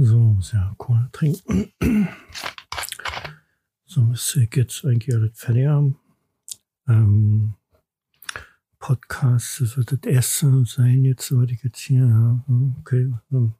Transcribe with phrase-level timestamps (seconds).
[0.00, 1.72] So, ja Cola trinken.
[3.90, 5.98] So müsste ich jetzt eigentlich alles fertig haben.
[6.86, 7.54] Ähm,
[8.78, 12.74] Podcast, das wird das erste sein, jetzt, was ich jetzt hier habe.
[12.80, 13.12] Okay.
[13.32, 13.54] ähm,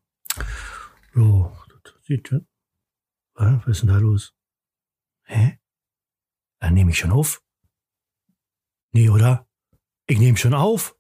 [1.15, 2.41] So, das sieht ja.
[3.37, 4.35] Ah, Was ist denn da los?
[5.25, 5.59] Hä?
[6.61, 7.43] Dann nehme ich schon auf?
[8.93, 9.49] Nee, oder?
[10.07, 10.95] Ich nehme schon auf.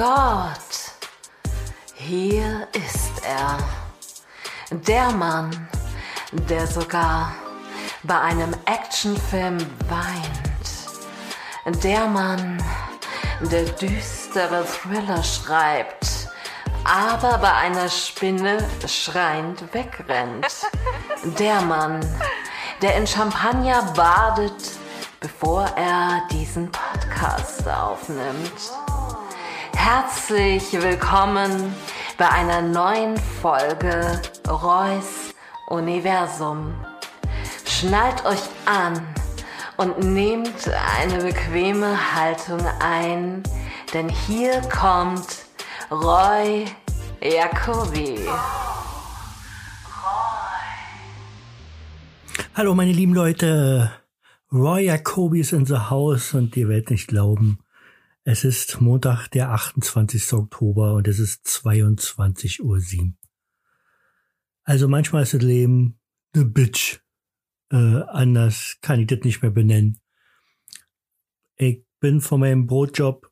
[0.00, 0.94] Gott.
[1.92, 3.58] Hier ist er.
[4.70, 5.68] Der Mann,
[6.48, 7.34] der sogar
[8.04, 9.58] bei einem Actionfilm
[9.90, 11.82] weint.
[11.84, 12.64] Der Mann,
[13.42, 16.30] der düstere Thriller schreibt,
[16.84, 20.46] aber bei einer Spinne schreiend wegrennt.
[21.38, 22.00] Der Mann,
[22.80, 24.78] der in Champagner badet,
[25.20, 28.89] bevor er diesen Podcast aufnimmt.
[29.82, 31.74] Herzlich willkommen
[32.18, 35.34] bei einer neuen Folge Reus
[35.68, 36.74] Universum.
[37.64, 39.02] Schnallt euch an
[39.78, 40.68] und nehmt
[41.00, 43.42] eine bequeme Haltung ein,
[43.94, 45.46] denn hier kommt
[45.90, 46.66] Roy
[47.22, 48.18] Jacobi.
[52.54, 53.90] Hallo meine lieben Leute,
[54.52, 57.60] Roy Jacobi ist in the house und ihr werdet nicht glauben,
[58.24, 60.32] es ist Montag, der 28.
[60.34, 63.12] Oktober und es ist 22.07 Uhr.
[64.64, 65.98] Also manchmal ist das Leben
[66.34, 67.00] eine Bitch.
[67.72, 70.00] Äh, anders kann ich das nicht mehr benennen.
[71.56, 73.30] Ich bin von meinem Brotjob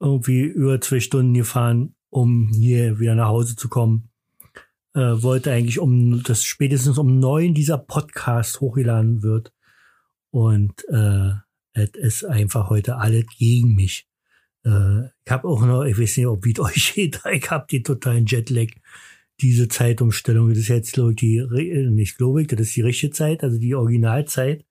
[0.00, 4.10] irgendwie über zwei Stunden gefahren, um hier wieder nach Hause zu kommen.
[4.94, 9.52] Äh, wollte eigentlich um das spätestens um neun dieser Podcast hochgeladen wird.
[10.30, 11.32] Und äh,
[11.72, 14.08] es ist einfach heute alles gegen mich.
[14.64, 17.82] Äh, ich habe auch noch, ich weiß nicht, ob wie euch geht, ich habe die
[17.82, 18.68] totalen Jetlag.
[19.40, 22.82] Diese Zeitumstellung, das ist jetzt glaube ich die, äh, nicht glaube ich, das ist die
[22.82, 24.64] richtige Zeit, also die Originalzeit.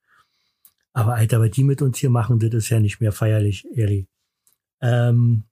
[0.94, 4.08] Aber Alter, was die mit uns hier machen, das ist ja nicht mehr feierlich, ehrlich.
[4.82, 5.44] Ähm,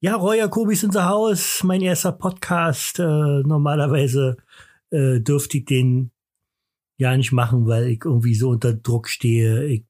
[0.00, 2.98] ja, Roy Jacobis in the House, mein erster Podcast.
[2.98, 4.36] Äh, normalerweise
[4.90, 6.12] äh, dürfte ich den
[6.98, 9.64] ja nicht machen, weil ich irgendwie so unter Druck stehe.
[9.64, 9.84] Ich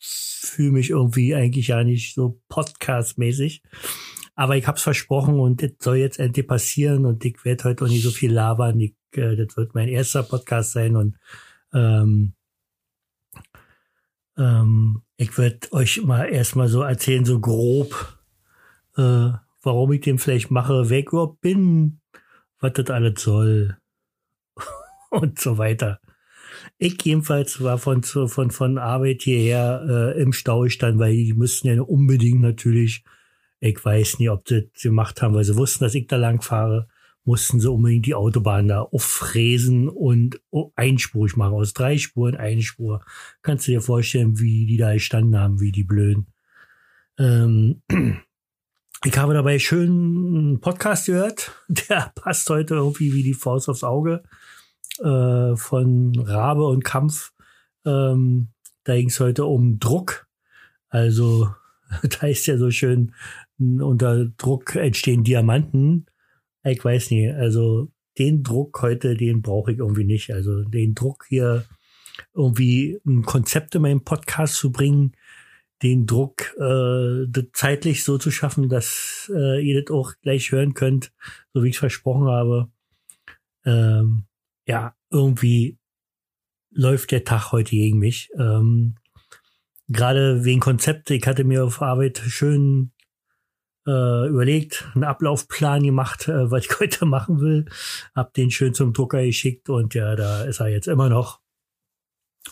[0.00, 3.62] fühle mich irgendwie eigentlich ja nicht so podcastmäßig.
[4.34, 7.88] Aber ich hab's versprochen und das soll jetzt endlich passieren und ich werde heute auch
[7.88, 8.80] nicht so viel labern.
[8.80, 11.16] Ich, äh, das wird mein erster Podcast sein und
[11.74, 12.34] ähm,
[14.38, 18.18] ähm, ich werde euch mal erstmal so erzählen, so grob,
[18.96, 19.30] äh,
[19.62, 22.00] warum ich den vielleicht mache, wer ich überhaupt bin,
[22.58, 23.76] was das alles soll
[25.10, 26.00] und so weiter.
[26.78, 31.68] Ich jedenfalls war von, von, von Arbeit hierher äh, im Stau stand, weil die müssten
[31.68, 33.04] ja unbedingt natürlich,
[33.60, 36.42] ich weiß nicht, ob sie das gemacht haben, weil sie wussten, dass ich da lang
[36.42, 36.88] fahre,
[37.24, 40.40] mussten sie unbedingt die Autobahn da auffräsen und
[40.74, 41.54] einspurig machen.
[41.54, 43.04] Aus drei Spuren eine Spur.
[43.42, 46.26] Kannst du dir vorstellen, wie die da gestanden haben, wie die Blöden.
[47.18, 47.82] Ähm,
[49.04, 51.52] ich habe dabei schön einen Podcast gehört.
[51.68, 54.22] Der passt heute irgendwie wie die Faust aufs Auge
[54.98, 57.32] äh, von Rabe und Kampf.
[57.84, 58.48] Ähm,
[58.84, 60.26] da ging es heute um Druck.
[60.88, 61.48] Also
[62.20, 63.14] da ist ja so schön,
[63.58, 66.06] unter Druck entstehen Diamanten.
[66.64, 70.32] Ich weiß nicht, also den Druck heute, den brauche ich irgendwie nicht.
[70.32, 71.64] Also den Druck hier
[72.34, 75.12] irgendwie ein Konzept in meinem Podcast zu bringen,
[75.82, 81.12] den Druck äh, zeitlich so zu schaffen, dass äh, ihr das auch gleich hören könnt,
[81.54, 82.70] so wie ich es versprochen habe.
[83.64, 84.24] Ähm,
[84.70, 85.80] ja, irgendwie
[86.70, 88.30] läuft der Tag heute gegen mich.
[88.38, 88.94] Ähm,
[89.88, 92.92] Gerade wegen Konzept, ich hatte mir auf Arbeit schön
[93.84, 97.64] äh, überlegt, einen Ablaufplan gemacht, äh, was ich heute machen will.
[98.14, 101.40] Hab den schön zum Drucker geschickt und ja, da ist er jetzt immer noch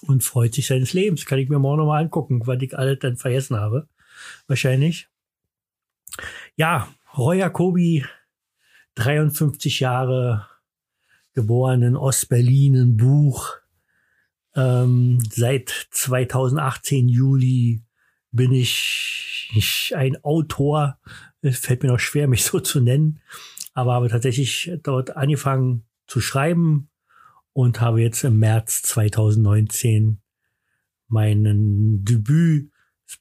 [0.03, 1.25] und freut sich seines Lebens.
[1.25, 3.89] Kann ich mir morgen nochmal angucken, was ich alles dann vergessen habe.
[4.48, 5.09] Wahrscheinlich.
[6.57, 8.04] Ja, Roy Jacobi,
[8.97, 10.48] 53 Jahre,
[11.39, 13.55] geboren in Ostberlin, ein Buch.
[14.57, 17.81] Ähm, seit 2018 Juli
[18.33, 20.99] bin ich nicht ein Autor.
[21.41, 23.21] Es fällt mir noch schwer, mich so zu nennen.
[23.73, 26.89] Aber habe tatsächlich dort angefangen zu schreiben
[27.53, 30.21] und habe jetzt im März 2019
[31.07, 32.73] meinen Debüt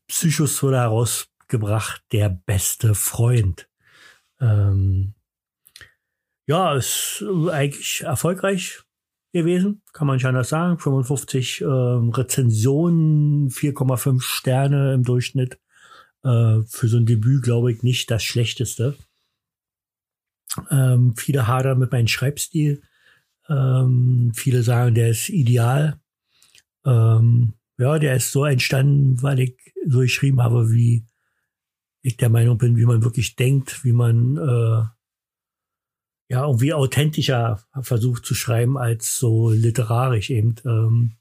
[0.08, 3.70] Psychosphäre herausgebracht, der beste Freund.
[4.42, 5.14] Ähm,
[6.48, 8.82] ja, ist eigentlich erfolgreich
[9.34, 10.80] gewesen, kann man nicht anders sagen.
[10.80, 15.56] 55 ähm, Rezensionen, 4,5 Sterne im Durchschnitt.
[15.56, 15.58] Äh,
[16.28, 18.96] Äh, für so ein Debüt glaube ich nicht das Schlechteste.
[20.70, 22.82] Ähm, viele hadern mit meinem Schreibstil.
[23.48, 26.00] Ähm, viele sagen, der ist ideal.
[26.86, 29.56] Ähm, ja, der ist so entstanden, weil ich
[29.86, 31.06] so geschrieben habe, wie
[32.02, 34.84] ich der Meinung bin, wie man wirklich denkt, wie man äh,
[36.30, 40.56] ja irgendwie authentischer versucht zu schreiben als so literarisch eben.
[40.66, 41.14] Ähm,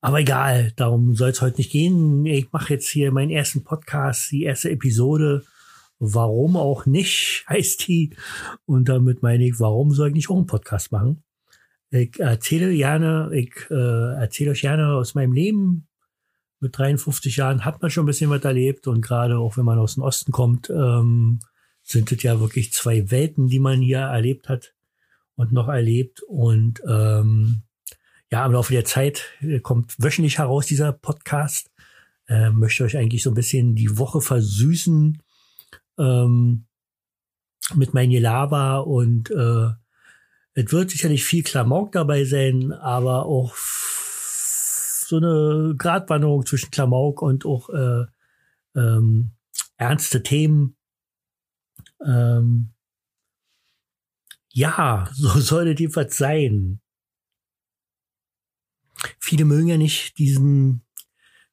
[0.00, 2.24] aber egal, darum soll es heute nicht gehen.
[2.26, 5.44] Ich mache jetzt hier meinen ersten Podcast, die erste Episode.
[5.98, 8.16] Warum auch nicht, heißt die.
[8.66, 11.22] Und damit meine ich, warum soll ich nicht auch einen Podcast machen?
[11.90, 15.88] Ich erzähle gerne, ich äh, erzähle euch gerne aus meinem Leben.
[16.60, 19.78] Mit 53 Jahren hat man schon ein bisschen was erlebt und gerade auch wenn man
[19.78, 21.40] aus dem Osten kommt, ähm,
[21.90, 24.74] sind es ja wirklich zwei Welten, die man hier erlebt hat
[25.34, 26.22] und noch erlebt.
[26.22, 27.62] Und ähm,
[28.30, 31.70] ja, im Laufe der Zeit äh, kommt wöchentlich heraus dieser Podcast.
[32.28, 35.20] Äh, möchte euch eigentlich so ein bisschen die Woche versüßen
[35.98, 36.66] ähm,
[37.74, 39.70] mit meinem Gelaber und äh,
[40.54, 47.44] es wird sicherlich viel Klamauk dabei sein, aber auch so eine Gratwanderung zwischen Klamauk und
[47.46, 48.06] auch äh,
[48.76, 49.32] ähm,
[49.76, 50.76] ernste Themen.
[52.04, 52.72] Ähm,
[54.52, 56.80] ja, so sollte was sein.
[59.18, 60.82] Viele mögen ja nicht diesen,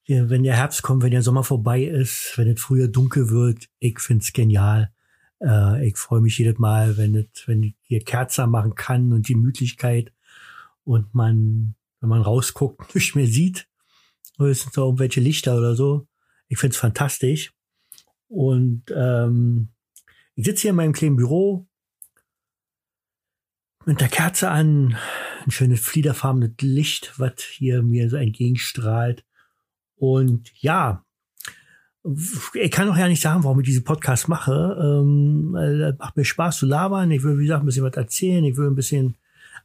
[0.08, 3.70] wenn der Herbst kommt, wenn der Sommer vorbei ist, wenn es früher dunkel wird.
[3.80, 4.92] Ich find's genial.
[5.42, 9.28] Äh, ich freue mich jedes Mal, wenn es, wenn ich hier Kerzen machen kann und
[9.28, 10.12] die Gemütlichkeit
[10.84, 13.68] und man, wenn man rausguckt, nicht mehr sieht.
[14.40, 16.08] Es sind so irgendwelche Lichter oder so.
[16.48, 17.54] Ich find's fantastisch.
[18.28, 19.70] Und ähm,
[20.38, 21.68] ich sitze hier in meinem kleinen Büro
[23.86, 24.96] mit der Kerze an,
[25.44, 29.26] ein schönes fliederfarbenes Licht, was hier mir so entgegenstrahlt.
[29.96, 31.04] Und ja,
[32.54, 34.78] ich kann auch ja nicht sagen, warum ich diesen Podcast mache.
[34.80, 35.52] Ähm,
[35.98, 37.10] macht mir Spaß zu labern.
[37.10, 38.44] Ich will, wie gesagt, ein bisschen was erzählen.
[38.44, 39.16] Ich will ein bisschen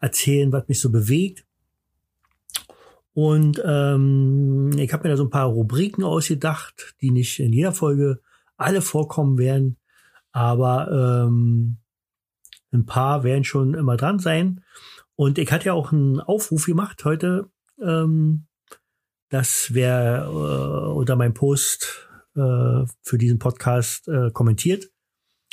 [0.00, 1.44] erzählen, was mich so bewegt.
[3.12, 7.72] Und ähm, ich habe mir da so ein paar Rubriken ausgedacht, die nicht in jeder
[7.72, 8.20] Folge
[8.56, 9.76] alle vorkommen werden,
[10.32, 11.78] aber ähm,
[12.72, 14.64] ein paar werden schon immer dran sein.
[15.14, 17.50] Und ich hatte ja auch einen Aufruf gemacht heute,
[17.80, 18.46] ähm,
[19.28, 24.90] dass wer äh, unter meinem Post äh, für diesen Podcast äh, kommentiert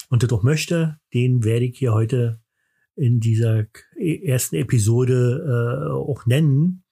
[0.09, 2.41] und das auch möchte, den werde ich hier heute
[2.95, 3.65] in dieser
[3.97, 6.83] ersten Episode äh, auch nennen.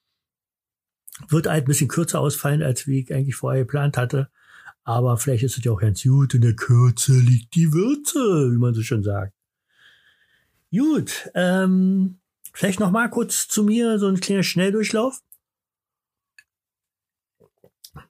[1.28, 4.30] Wird halt ein bisschen kürzer ausfallen, als wie ich eigentlich vorher geplant hatte.
[4.88, 6.32] Aber vielleicht ist es ja auch ganz gut.
[6.32, 9.34] In der Kürze liegt die Würze, wie man so schön sagt.
[10.74, 12.20] Gut, ähm,
[12.54, 15.20] vielleicht noch mal kurz zu mir, so ein kleiner Schnelldurchlauf.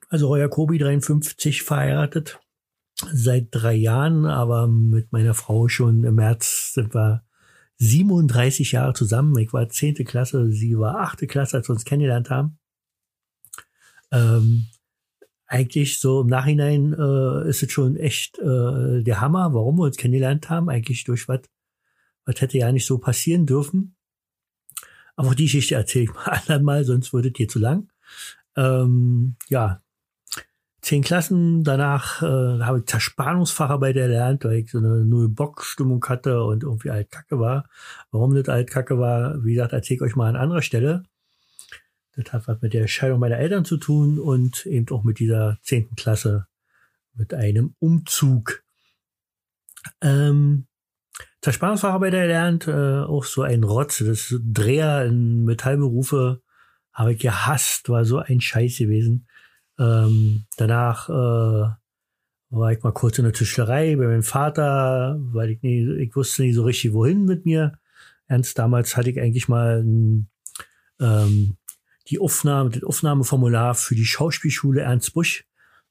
[0.07, 2.39] Also Roya Kobi 53 verheiratet
[3.11, 7.25] seit drei Jahren, aber mit meiner Frau schon im März sind wir
[7.79, 9.37] 37 Jahre zusammen.
[9.37, 12.57] Ich war zehnte Klasse, sie war achte Klasse, als wir uns kennengelernt haben.
[14.13, 14.67] Ähm,
[15.49, 19.97] eigentlich so im Nachhinein äh, ist es schon echt äh, der Hammer, warum wir uns
[19.97, 20.69] kennengelernt haben.
[20.69, 21.41] Eigentlich durch was,
[22.25, 23.95] was hätte ja nicht so passieren dürfen.
[25.15, 27.89] Aber auch die Geschichte erzähle ich mal andermal, sonst würde es hier zu lang.
[28.55, 29.81] Ähm, ja,
[30.81, 31.63] zehn Klassen.
[31.63, 36.91] Danach äh, habe ich Zerspannungsfacharbeit erlernt, weil ich so eine null Bock-Stimmung hatte und irgendwie
[36.91, 37.67] alt Kacke war.
[38.11, 41.05] Warum das alt Kacke war, wie gesagt, erzähle ich euch mal an anderer Stelle.
[42.15, 45.59] Das hat was mit der Scheidung meiner Eltern zu tun und eben auch mit dieser
[45.61, 46.47] zehnten Klasse
[47.13, 48.63] mit einem Umzug.
[50.01, 50.67] Ähm,
[51.41, 56.41] Zerspannungsfacharbeit erlernt, äh, auch so ein Rotz, das Dreher in Metallberufe
[56.93, 59.27] habe ich gehasst, war so ein Scheiß gewesen.
[59.77, 61.71] Ähm, danach äh,
[62.49, 66.41] war ich mal kurz in der Tischlerei bei meinem Vater, weil ich nie, ich wusste
[66.41, 67.79] nicht so richtig wohin mit mir.
[68.27, 70.29] Ernst, damals hatte ich eigentlich mal ein,
[70.99, 71.55] ähm,
[72.09, 75.45] die Aufnahme, das Aufnahmeformular für die Schauspielschule Ernst Busch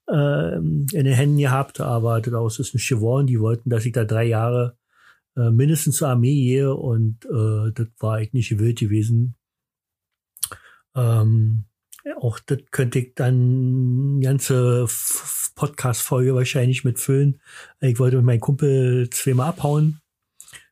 [0.08, 3.26] äh, in den Händen gehabt, aber daraus ist nicht geworden.
[3.26, 4.76] Die wollten, dass ich da drei Jahre
[5.36, 9.36] äh, mindestens zur Armee gehe und äh, das war eigentlich nicht gewillt gewesen.
[10.94, 11.64] Ähm,
[12.20, 14.86] auch das könnte ich dann ganze
[15.54, 17.40] Podcast-Folge wahrscheinlich mitfüllen.
[17.80, 20.00] Ich wollte mit meinem Kumpel zweimal abhauen.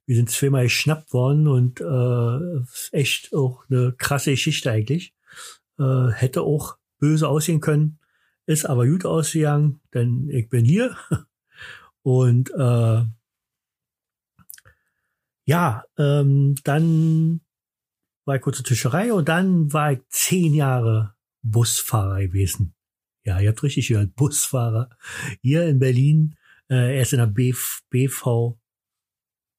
[0.07, 5.16] Wir sind zweimal geschnappt worden und äh, echt auch eine krasse Geschichte eigentlich.
[5.79, 7.99] Äh, hätte auch böse aussehen können,
[8.47, 10.97] ist aber gut ausgegangen, denn ich bin hier.
[12.03, 13.05] Und äh,
[15.45, 17.41] ja, ähm, dann
[18.25, 22.75] war ich kurz zur Tischerei und dann war ich zehn Jahre Busfahrer gewesen.
[23.25, 24.91] Ja, ihr habt richtig gehört, Busfahrer.
[25.43, 26.37] Hier in Berlin,
[26.69, 28.59] äh, er ist in der BV, BV,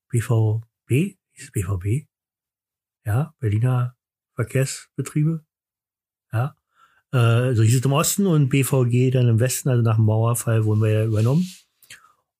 [0.09, 1.17] BVB,
[1.53, 2.07] BVB?
[3.05, 3.95] Ja, Berliner
[4.35, 5.46] Verkehrsbetriebe.
[6.31, 6.55] Ja.
[7.11, 10.65] Äh, so hieß es im Osten und BVG dann im Westen, also nach dem Mauerfall
[10.65, 11.47] wurden wir ja übernommen.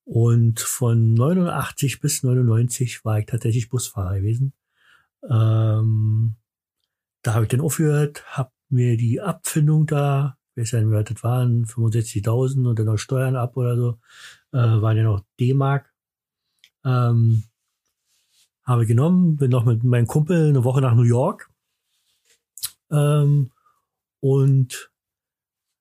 [0.03, 4.53] Und von 89 bis 99 war ich tatsächlich Busfahrer gewesen.
[5.29, 6.35] Ähm,
[7.23, 11.03] da habe ich dann aufgehört, habe mir die Abfindung da, ich weiß ja nicht mehr,
[11.03, 13.99] das waren 65.000 und dann noch Steuern ab oder so,
[14.53, 15.93] äh, waren ja noch D-Mark.
[16.85, 17.43] Ähm,
[18.63, 21.49] habe genommen, bin noch mit meinem Kumpel eine Woche nach New York
[22.91, 23.51] ähm,
[24.27, 24.91] und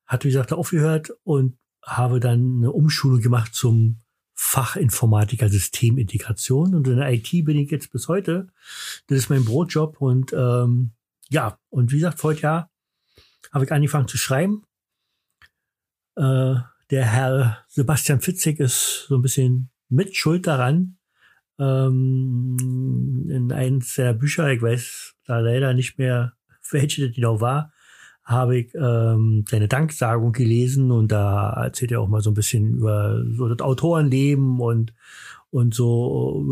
[0.06, 4.02] hatte, wie gesagt, aufgehört und habe dann eine Umschulung gemacht zum
[4.34, 8.48] Fachinformatiker Systemintegration und in der IT bin ich jetzt bis heute.
[9.08, 10.92] Das ist mein Brotjob und ähm,
[11.28, 12.70] ja, und wie gesagt, vor Jahr
[13.52, 14.62] habe ich angefangen zu schreiben.
[16.14, 16.54] Äh,
[16.90, 20.98] der Herr Sebastian Fitzig ist so ein bisschen mit Schuld daran.
[21.58, 26.34] Ähm, in eins der Bücher, ich weiß da leider nicht mehr,
[26.70, 27.72] welche das genau war,
[28.26, 32.78] habe ich ähm, seine Danksagung gelesen und da erzählt er auch mal so ein bisschen
[32.78, 34.92] über so das Autorenleben und
[35.50, 36.42] und so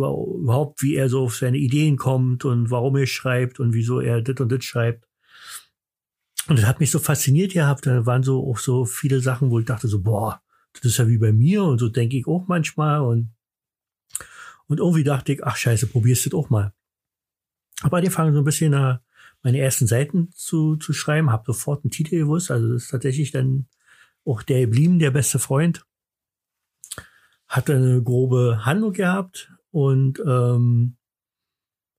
[0.41, 4.23] überhaupt, wie er so auf seine Ideen kommt und warum er schreibt und wieso er
[4.23, 5.05] das und das schreibt.
[6.49, 7.87] Und das hat mich so fasziniert gehabt.
[7.87, 10.41] Da waren so auch so viele Sachen, wo ich dachte so, boah,
[10.75, 13.31] das ist ja wie bei mir und so denke ich auch manchmal und
[14.69, 16.73] und irgendwie dachte ich, ach scheiße, probierst du das auch mal.
[17.83, 19.01] Aber die fangen so ein bisschen nach
[19.45, 22.51] meine ersten Seiten zu, zu schreiben, habe sofort einen Titel gewusst.
[22.51, 23.67] Also das ist tatsächlich dann
[24.25, 25.85] auch der geblieben, der beste Freund.
[27.47, 30.97] Hatte eine grobe Handlung gehabt und ähm,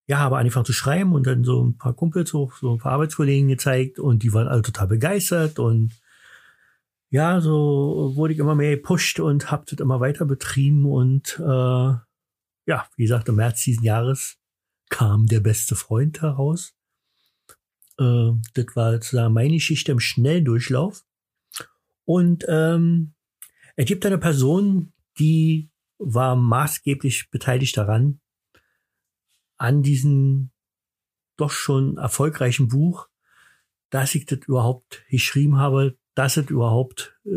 [0.08, 2.94] ja, habe angefangen zu schreiben und dann so ein paar Kumpels hoch, so ein paar
[2.94, 5.94] Arbeitskollegen gezeigt und die waren alle total begeistert und
[7.12, 11.94] ja, so wurde ich immer mehr gepusht und habe das immer weiter betrieben und äh,
[12.68, 14.38] ja, wie gesagt, im März diesen Jahres
[14.90, 16.74] kam der beste Freund heraus.
[18.00, 21.04] Äh, das war sozusagen meine Geschichte im Schnelldurchlauf.
[22.06, 23.14] Und ähm,
[23.76, 28.20] er gibt eine Person, die war maßgeblich beteiligt daran,
[29.58, 30.52] an diesem
[31.38, 33.08] doch schon erfolgreichen Buch,
[33.90, 37.30] dass ich das überhaupt geschrieben habe, dass es überhaupt äh,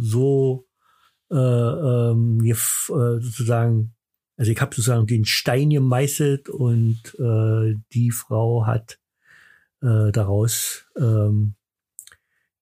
[0.00, 0.66] so
[1.30, 3.94] äh, ähm, äh, sozusagen,
[4.36, 8.98] also ich habe sozusagen den Stein gemeißelt und äh, die Frau hat
[9.82, 11.54] äh, daraus ähm,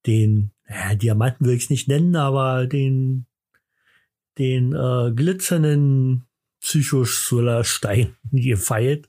[0.06, 3.26] den ja, Diamanten will ich es nicht nennen, aber den
[4.38, 6.26] den äh, glitzernden
[6.60, 9.08] Psychosolarstein gefeilt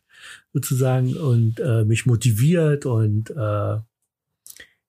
[0.53, 3.77] sozusagen und äh, mich motiviert und äh,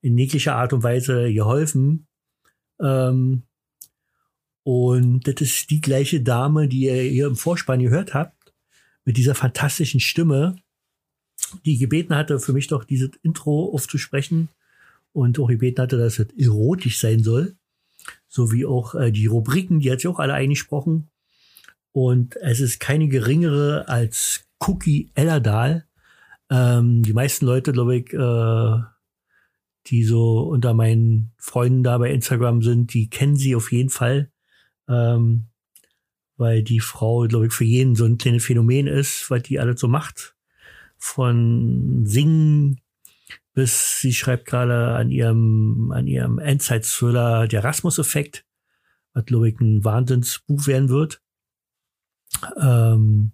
[0.00, 2.06] in jeglicher Art und Weise geholfen.
[2.80, 3.42] Ähm,
[4.62, 8.52] und das ist die gleiche Dame, die ihr hier im Vorspann gehört habt,
[9.04, 10.56] mit dieser fantastischen Stimme,
[11.64, 14.48] die gebeten hatte, für mich doch dieses Intro aufzusprechen
[15.12, 17.56] und auch gebeten hatte, dass es erotisch sein soll.
[18.28, 21.08] So wie auch äh, die Rubriken, die hat sie auch alle eingesprochen.
[21.92, 25.86] Und es ist keine geringere als Cookie Ellerdahl.
[26.50, 28.82] Ähm, die meisten Leute, glaube ich, äh,
[29.86, 34.30] die so unter meinen Freunden da bei Instagram sind, die kennen sie auf jeden Fall.
[34.88, 35.46] Ähm,
[36.36, 39.80] weil die Frau, glaube ich, für jeden so ein kleines Phänomen ist, was die alles
[39.80, 40.35] so macht
[40.98, 42.80] von Singen
[43.56, 48.44] bis sie schreibt gerade an ihrem, an ihrem Endzeit-Thriller Der Rasmus-Effekt,
[49.14, 51.22] was, glaube ich, ein Wahnsinnsbuch werden wird.
[52.60, 53.32] Ähm,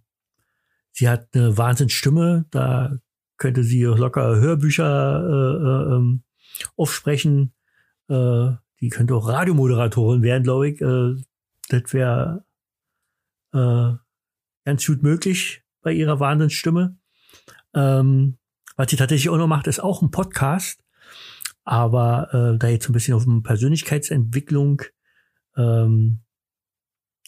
[0.93, 2.97] sie hat eine Wahnsinnsstimme, da
[3.37, 6.23] könnte sie locker Hörbücher äh, äh, ähm,
[6.77, 7.53] aufsprechen.
[8.09, 10.81] Äh, die könnte auch Radiomoderatorin werden, glaube ich.
[10.81, 11.17] Äh,
[11.69, 12.45] das wäre
[13.53, 13.95] äh,
[14.65, 16.97] ganz gut möglich bei ihrer Wahnsinnsstimme.
[17.75, 18.39] Ähm,
[18.77, 20.83] was sie tatsächlich auch noch macht, ist auch ein Podcast.
[21.65, 24.83] Aber äh, da jetzt ein bisschen auf Persönlichkeitsentwicklung,
[25.57, 26.21] ähm,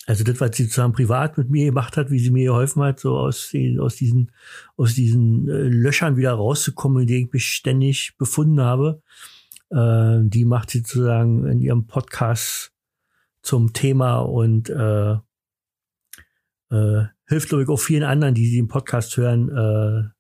[0.07, 3.01] also das, was sie sozusagen privat mit mir gemacht hat, wie sie mir geholfen hat,
[3.01, 4.33] so aus, aus diesen,
[4.77, 9.03] aus diesen äh, Löchern wieder rauszukommen, in denen ich mich ständig befunden habe,
[9.71, 12.73] äh, die macht sie sozusagen in ihrem Podcast
[13.43, 15.13] zum Thema und äh,
[16.71, 20.14] äh, hilft, glaube ich, auch vielen anderen, die sie im Podcast hören, äh,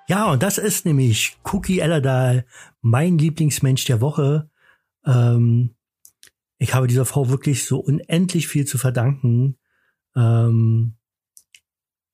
[0.08, 2.44] Ja, und das ist nämlich Cookie Ellerdahl,
[2.82, 4.50] mein Lieblingsmensch der Woche.
[5.06, 5.74] Ähm,
[6.58, 9.56] ich habe dieser Frau wirklich so unendlich viel zu verdanken.
[10.14, 10.98] Ähm,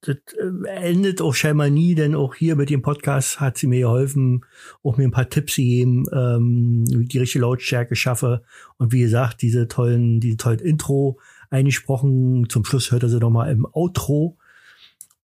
[0.02, 3.80] das äh, endet auch scheinbar nie, denn auch hier mit dem Podcast hat sie mir
[3.80, 4.44] geholfen,
[4.82, 8.42] auch mir ein paar Tipps gegeben, ähm, wie ich die richtige Lautstärke schaffe.
[8.78, 11.18] Und wie gesagt, diese tollen, diese tollen Intro
[11.50, 12.49] eingesprochen.
[12.49, 14.38] Zum Schluss hört er sie noch mal im Outro.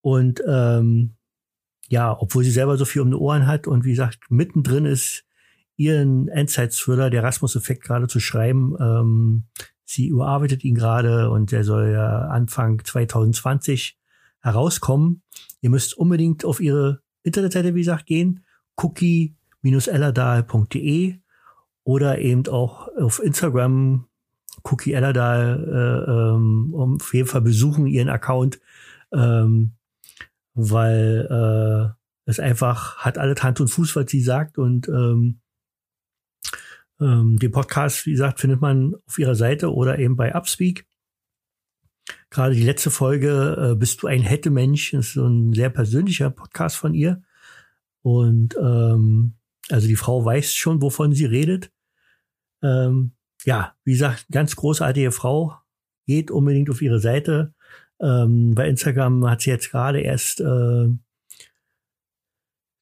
[0.01, 1.15] Und ähm,
[1.89, 5.23] ja, obwohl sie selber so viel um die Ohren hat und wie gesagt, mittendrin ist,
[5.75, 8.75] ihren Endzeit-Thriller, der Rasmus-Effekt, gerade zu schreiben.
[8.79, 9.43] Ähm,
[9.85, 13.96] sie überarbeitet ihn gerade und der soll ja Anfang 2020
[14.41, 15.21] herauskommen.
[15.61, 18.43] Ihr müsst unbedingt auf ihre Internetseite, wie gesagt, gehen,
[18.75, 21.15] cookie-ellerdal.de
[21.83, 24.07] oder eben auch auf Instagram
[24.63, 28.59] Cookie Ellerdal äh, ähm, auf jeden Fall besuchen ihren Account,
[29.13, 29.73] ähm,
[30.53, 31.89] weil äh,
[32.25, 35.39] es einfach hat alle Hand und Fuß, was sie sagt und ähm,
[36.99, 40.85] ähm, den Podcast, wie gesagt, findet man auf ihrer Seite oder eben bei Upspeak.
[42.29, 46.77] Gerade die letzte Folge, äh, Bist du ein Hätte-Mensch, ist so ein sehr persönlicher Podcast
[46.77, 47.21] von ihr.
[48.01, 49.35] Und ähm,
[49.69, 51.71] also die Frau weiß schon, wovon sie redet.
[52.63, 53.11] Ähm,
[53.43, 55.55] ja, wie gesagt, ganz großartige Frau.
[56.05, 57.53] Geht unbedingt auf ihre Seite.
[57.99, 60.87] Ähm, bei Instagram hat sie jetzt gerade erst äh,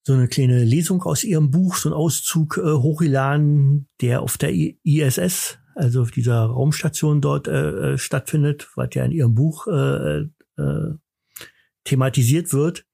[0.03, 4.53] so eine kleine Lesung aus ihrem Buch, so ein Auszug äh, hochgeladen, der auf der
[4.53, 10.21] ISS, also auf dieser Raumstation dort äh, äh, stattfindet, was ja in ihrem Buch äh,
[10.57, 10.93] äh,
[11.83, 12.85] thematisiert wird.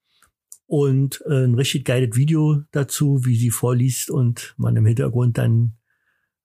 [0.66, 5.74] Und äh, ein richtig geiles Video dazu, wie sie vorliest und man im Hintergrund dann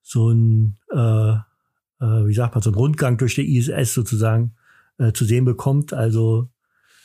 [0.02, 4.56] so ein, äh, äh, wie sagt man, so ein Rundgang durch die ISS sozusagen
[4.98, 5.92] äh, zu sehen bekommt.
[5.92, 6.50] Also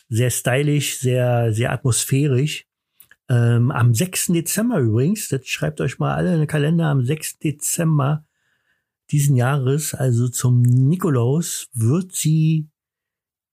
[0.09, 2.65] sehr stylisch, sehr, sehr atmosphärisch.
[3.29, 4.27] Ähm, am 6.
[4.27, 7.39] Dezember übrigens, das schreibt euch mal alle in den Kalender, am 6.
[7.39, 8.25] Dezember
[9.11, 12.69] diesen Jahres, also zum Nikolaus, wird sie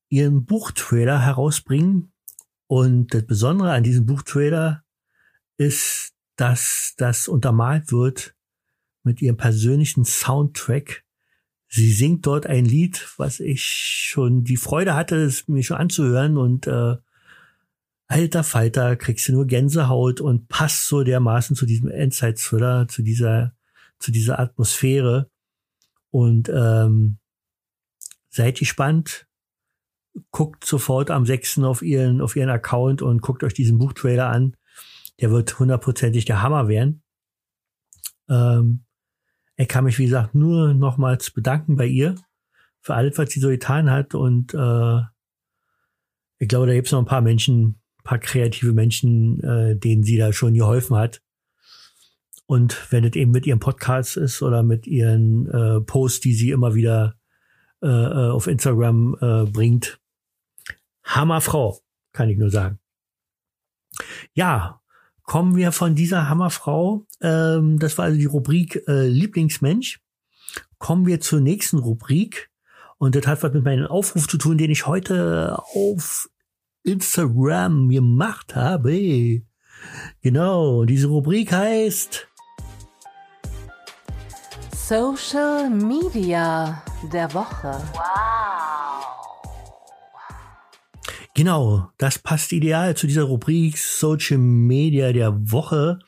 [0.09, 2.13] ihren Buchtrailer herausbringen.
[2.67, 4.85] Und das Besondere an diesem Buchtrailer
[5.57, 8.35] ist, dass das untermalt wird
[9.03, 11.05] mit ihrem persönlichen Soundtrack.
[11.69, 16.39] Sie singt dort ein Lied, was ich schon die Freude hatte, es mir schon anzuhören
[16.39, 16.97] und äh,
[18.07, 23.55] alter Falter, kriegst du nur Gänsehaut und passt so dermaßen zu diesem Endzeit-Thriller, zu dieser,
[23.99, 25.31] zu dieser Atmosphäre.
[26.11, 27.19] Und ähm,
[28.31, 29.27] seid gespannt.
[30.31, 31.61] Guckt sofort am 6.
[31.61, 34.57] auf ihren, auf ihren Account und guckt euch diesen Buchtrailer an.
[35.21, 37.03] Der wird hundertprozentig der Hammer werden.
[38.29, 38.85] Ähm,
[39.57, 42.17] ich kann mich, wie gesagt, nur nochmals bedanken bei ihr
[42.81, 44.15] für alles, was sie so getan hat.
[44.15, 45.01] Und äh,
[46.39, 50.17] ich glaube, da gibt es noch ein paar Menschen, paar kreative Menschen, äh, denen sie
[50.17, 51.21] da schon geholfen hat.
[52.49, 56.51] Und wenn es eben mit ihrem Podcast ist oder mit ihren äh, Posts, die sie
[56.51, 57.15] immer wieder
[57.83, 60.01] äh, äh, auf Instagram äh, bringt,
[61.05, 61.79] Hammerfrau,
[62.13, 62.79] kann ich nur sagen.
[64.33, 64.81] Ja,
[65.25, 70.01] kommen wir von dieser Hammerfrau, ähm, das war also die Rubrik äh, Lieblingsmensch,
[70.79, 72.49] kommen wir zur nächsten Rubrik.
[72.97, 76.31] Und das hat was mit meinem Aufruf zu tun, den ich heute auf
[76.83, 79.43] Instagram gemacht habe.
[80.23, 82.27] Genau, diese Rubrik heißt
[84.89, 87.79] Social Media der Woche.
[87.93, 89.05] Wow.
[91.35, 95.99] Genau, das passt ideal zu dieser Rubrik Social Media der Woche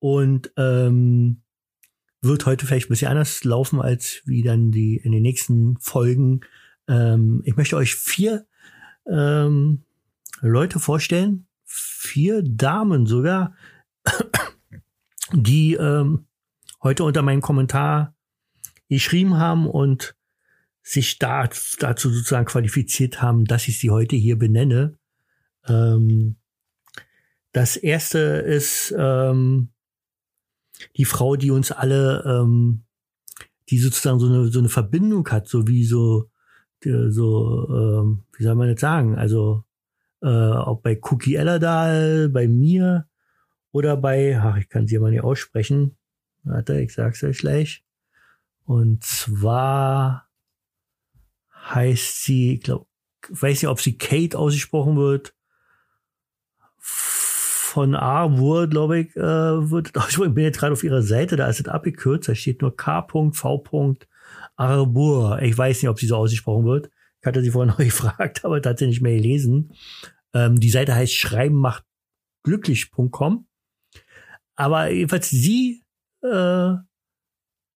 [0.00, 1.42] und ähm,
[2.20, 6.40] wird heute vielleicht ein bisschen anders laufen als wie dann die in den nächsten Folgen.
[6.88, 8.48] Ähm, ich möchte euch vier
[9.08, 9.84] ähm,
[10.40, 13.54] Leute vorstellen, vier Damen sogar,
[15.32, 16.24] die ähm,
[16.82, 18.14] heute unter meinem Kommentar
[18.88, 20.16] geschrieben haben und
[20.82, 24.98] sich da, dazu sozusagen qualifiziert haben, dass ich sie heute hier benenne.
[25.66, 26.36] Ähm,
[27.52, 29.70] das erste ist ähm,
[30.96, 32.84] die Frau, die uns alle, ähm,
[33.68, 36.30] die sozusagen so eine, so eine Verbindung hat, so wie so,
[36.82, 39.16] so, ähm, wie soll man das sagen?
[39.16, 39.64] Also
[40.22, 43.06] äh, auch bei Cookie Ellerdahl, bei mir
[43.72, 45.97] oder bei, ach, ich kann sie aber nicht aussprechen.
[46.48, 47.84] Warte, ich sag's euch gleich.
[48.64, 50.28] Und zwar
[51.54, 52.86] heißt sie, ich glaube,
[53.28, 55.34] weiß nicht, ob sie Kate ausgesprochen wird.
[56.78, 61.48] Von A Wur, glaube ich, äh, wird ich bin jetzt gerade auf ihrer Seite, da
[61.48, 63.30] ist es abgekürzt, da steht nur K.V.
[64.56, 65.42] Arbur.
[65.42, 66.90] Ich weiß nicht, ob sie so ausgesprochen wird.
[67.20, 69.74] Ich hatte sie vorhin noch gefragt, aber tatsächlich nicht mehr gelesen.
[70.32, 73.46] Ähm, die Seite heißt schreibenmachtglücklich.com.
[74.56, 75.84] Aber jedenfalls sie,
[76.22, 76.74] äh,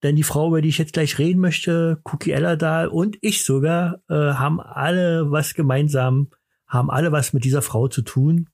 [0.03, 4.01] denn die Frau, über die ich jetzt gleich reden möchte, Cookie Ellerdahl und ich sogar,
[4.09, 6.31] äh, haben alle was gemeinsam,
[6.67, 8.49] haben alle was mit dieser Frau zu tun.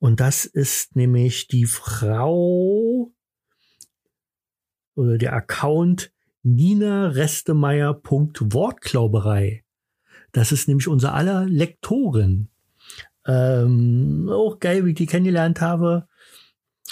[0.00, 3.12] Und das ist nämlich die Frau
[4.94, 7.12] oder der Account Nina.
[10.32, 12.48] Das ist nämlich unser aller Lektorin.
[13.26, 16.08] Ähm, auch geil, wie ich die kennengelernt habe.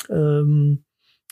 [0.09, 0.85] Ähm,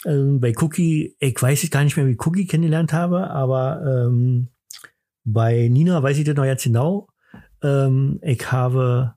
[0.04, 4.48] ähm, bei Cookie, ich weiß ich gar nicht mehr, wie Cookie kennengelernt habe, aber ähm,
[5.24, 7.08] bei Nina weiß ich das noch ganz genau.
[7.62, 9.14] Ähm, ich habe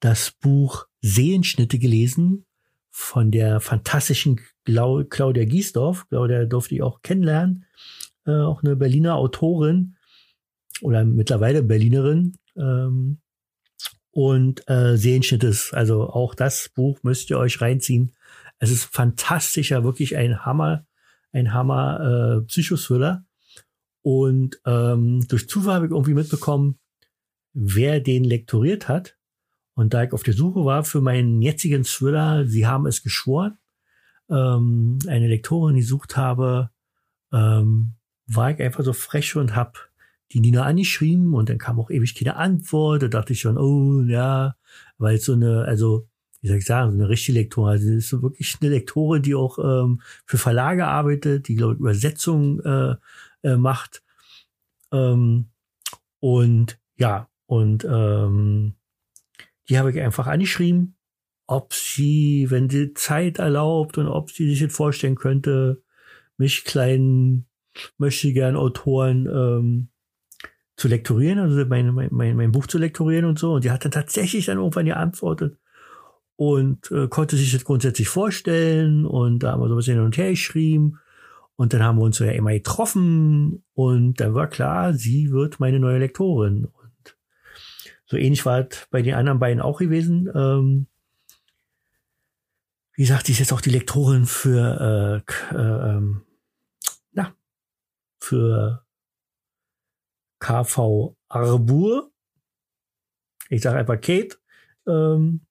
[0.00, 2.44] das Buch Seelenschnitte gelesen
[2.90, 6.08] von der fantastischen Claudia Giesdorf.
[6.08, 7.66] Claudia durfte ich auch kennenlernen.
[8.26, 9.96] Äh, auch eine Berliner Autorin
[10.82, 12.36] oder mittlerweile Berlinerin.
[12.56, 13.18] Ähm,
[14.16, 15.74] und äh, Sehenschnittes.
[15.74, 18.15] Also auch das Buch müsst ihr euch reinziehen.
[18.58, 20.86] Es ist fantastischer, wirklich ein Hammer,
[21.32, 23.24] ein Hammer äh, Psychothriller.
[24.02, 26.78] Und ähm, durch Zufall habe ich irgendwie mitbekommen,
[27.52, 29.16] wer den lektoriert hat.
[29.74, 33.58] Und da ich auf der Suche war für meinen jetzigen Thriller, sie haben es geschworen,
[34.30, 36.70] ähm, eine Lektorin gesucht habe,
[37.32, 37.94] ähm,
[38.26, 39.90] war ich einfach so frech und hab
[40.32, 43.02] die Nina angeschrieben und dann kam auch ewig keine Antwort.
[43.02, 44.56] Da dachte ich schon, oh ja,
[44.98, 46.08] weil so eine, also
[46.46, 49.58] wie soll ich sagen, eine richtige Lektorin, also das ist wirklich eine Lektorin, die auch
[49.58, 52.94] ähm, für Verlage arbeitet, die glaube ich Übersetzungen äh,
[53.42, 54.04] äh, macht.
[54.92, 55.46] Ähm,
[56.20, 58.74] und ja, und ähm,
[59.68, 60.94] die habe ich einfach angeschrieben,
[61.48, 65.82] ob sie, wenn sie Zeit erlaubt und ob sie sich jetzt vorstellen könnte,
[66.36, 67.46] mich kleinen
[67.98, 69.88] möchte gern Autoren ähm,
[70.76, 73.54] zu lektorieren, also mein, mein, mein, mein Buch zu lektorieren und so.
[73.54, 75.58] Und die hat dann tatsächlich dann irgendwann geantwortet
[76.36, 79.06] und äh, konnte sich das grundsätzlich vorstellen.
[79.06, 81.00] Und da haben wir so ein bisschen hin und her geschrieben.
[81.56, 85.80] Und dann haben wir uns ja immer getroffen und dann war klar, sie wird meine
[85.80, 86.66] neue Lektorin.
[86.66, 87.16] Und
[88.04, 90.30] so ähnlich war es bei den anderen beiden auch gewesen.
[90.34, 90.86] Ähm,
[92.92, 96.26] wie gesagt, sie ist jetzt auch die Lektorin für äh, äh, ähm,
[97.12, 97.34] na,
[98.20, 98.84] für
[100.38, 102.10] KV Arbur.
[103.48, 104.36] Ich sage einfach Kate,
[104.86, 105.45] ähm,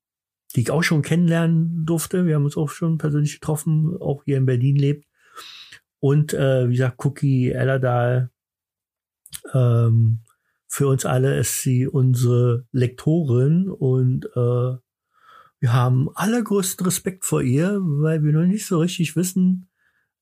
[0.55, 2.25] die ich auch schon kennenlernen durfte.
[2.25, 5.05] Wir haben uns auch schon persönlich getroffen, auch hier in Berlin lebt.
[5.99, 8.31] Und äh, wie gesagt, Cookie Ellerdahl,
[9.53, 10.21] ähm,
[10.67, 14.77] für uns alle ist sie unsere Lektorin und äh,
[15.59, 19.69] wir haben allergrößten Respekt vor ihr, weil wir noch nicht so richtig wissen,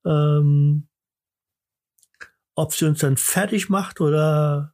[0.06, 0.88] ähm,
[2.56, 4.74] ob sie uns dann fertig macht oder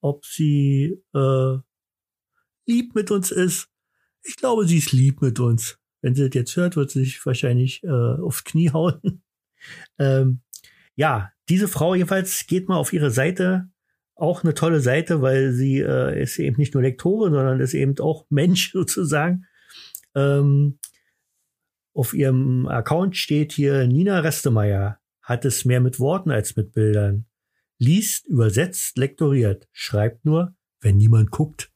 [0.00, 1.58] ob sie äh,
[2.66, 3.68] lieb mit uns ist.
[4.22, 5.78] Ich glaube, sie ist lieb mit uns.
[6.02, 9.22] Wenn sie das jetzt hört, wird sie sich wahrscheinlich äh, aufs Knie hauen.
[9.98, 10.40] ähm,
[10.96, 13.68] ja, diese Frau jedenfalls geht mal auf ihre Seite.
[14.14, 17.98] Auch eine tolle Seite, weil sie äh, ist eben nicht nur Lektorin, sondern ist eben
[17.98, 19.46] auch Mensch sozusagen.
[20.14, 20.78] Ähm,
[21.92, 27.24] auf ihrem Account steht hier Nina Restemeier hat es mehr mit Worten als mit Bildern.
[27.78, 31.72] Liest, übersetzt, lektoriert, schreibt nur, wenn niemand guckt.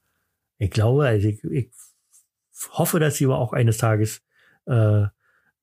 [0.59, 1.71] Ich glaube, also ich, ich
[2.73, 4.23] hoffe, dass sie aber auch eines Tages
[4.67, 5.05] äh,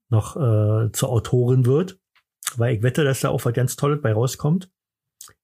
[0.10, 2.00] noch äh, zur Autorin wird,
[2.56, 4.70] weil ich wette, dass da auch was ganz Tolles bei rauskommt.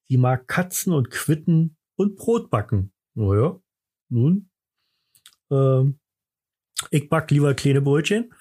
[0.07, 2.91] Sie mag Katzen und Quitten und Brot backen.
[3.13, 3.59] Naja,
[4.09, 4.49] nun.
[5.49, 5.99] Ähm,
[6.91, 8.33] ich back lieber kleine Brötchen.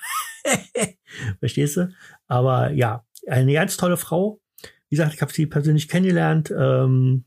[1.39, 1.89] Verstehst du?
[2.27, 4.41] Aber ja, eine ganz tolle Frau.
[4.89, 6.53] Wie gesagt, ich habe sie persönlich kennengelernt.
[6.57, 7.25] Ähm,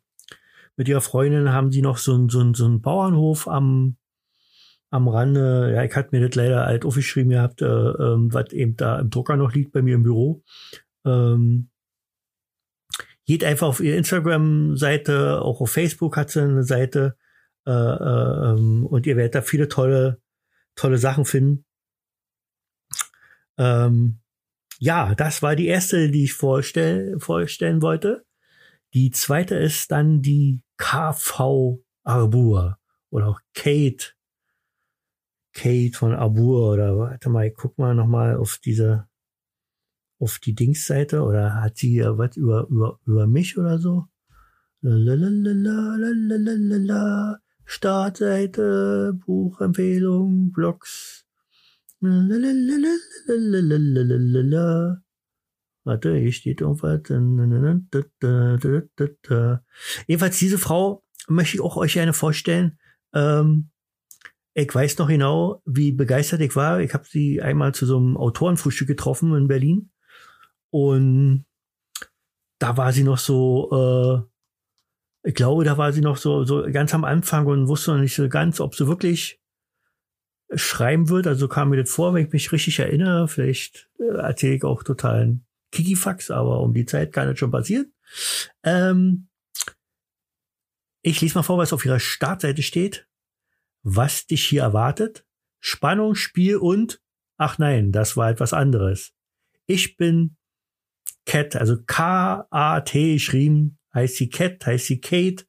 [0.78, 3.98] mit ihrer Freundin haben sie noch so einen so so ein Bauernhof am,
[4.90, 5.72] am Rande.
[5.74, 9.10] Ja, ich hatte mir das leider alt aufgeschrieben gehabt, äh, ähm, was eben da im
[9.10, 10.44] Drucker noch liegt bei mir im Büro.
[11.06, 11.70] Ähm,
[13.26, 17.16] geht einfach auf ihre Instagram-Seite, auch auf Facebook hat sie eine Seite.
[17.68, 20.22] Äh, äh, ähm, und ihr werdet da viele tolle,
[20.76, 21.66] tolle Sachen finden.
[23.58, 24.22] Ähm,
[24.80, 28.26] ja, das war die erste, die ich vorstell, vorstellen wollte.
[28.94, 32.80] Die zweite ist dann die KV Arbur
[33.12, 34.14] oder auch Kate.
[35.54, 39.08] Kate von Arbur oder warte mal, ich guck mal nochmal auf diese,
[40.20, 44.06] auf die Dingsseite oder hat sie ja was über, über, über mich oder so?
[44.82, 46.08] Lalalala,
[47.66, 51.26] Startseite, Buchempfehlung, Blogs.
[52.02, 52.98] Lalalala.
[55.84, 57.02] Warte, hier steht irgendwas.
[60.08, 62.80] Jedenfalls diese Frau möchte ich auch euch gerne vorstellen.
[63.14, 63.70] Ähm,
[64.60, 66.80] ich weiß noch genau, wie begeistert ich war.
[66.82, 69.92] Ich habe sie einmal zu so einem Autorenfrühstück getroffen in Berlin.
[70.70, 71.46] Und
[72.60, 74.28] da war sie noch so,
[75.24, 78.00] äh, ich glaube, da war sie noch so, so ganz am Anfang und wusste noch
[78.00, 79.40] nicht so ganz, ob sie wirklich
[80.54, 81.28] schreiben wird.
[81.28, 83.28] Also kam mir das vor, wenn ich mich richtig erinnere.
[83.28, 87.94] Vielleicht äh, erzähle ich auch totalen Kikifax, aber um die Zeit kann das schon passieren.
[88.64, 89.28] Ähm,
[91.02, 93.09] ich lese mal vor, was auf ihrer Startseite steht.
[93.84, 95.26] Was dich hier erwartet?
[95.60, 97.02] Spannung, Spiel und,
[97.38, 99.14] ach nein, das war etwas anderes.
[99.66, 100.36] Ich bin
[101.26, 105.46] Cat, also K-A-T geschrieben, heißt sie Cat, heißt sie Kate,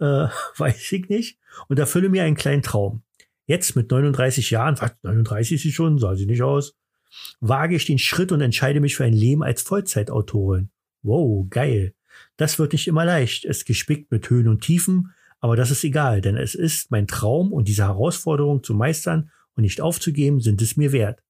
[0.00, 1.38] äh, weiß ich nicht.
[1.68, 3.02] Und erfülle mir einen kleinen Traum.
[3.46, 6.76] Jetzt mit 39 Jahren, was, 39 ist sie schon, sah sie nicht aus,
[7.40, 10.70] wage ich den Schritt und entscheide mich für ein Leben als Vollzeitautorin.
[11.02, 11.94] Wow, geil.
[12.36, 16.20] Das wird nicht immer leicht, ist gespickt mit Höhen und Tiefen, aber das ist egal,
[16.20, 20.76] denn es ist mein Traum und diese Herausforderung zu meistern und nicht aufzugeben, sind es
[20.76, 21.22] mir wert.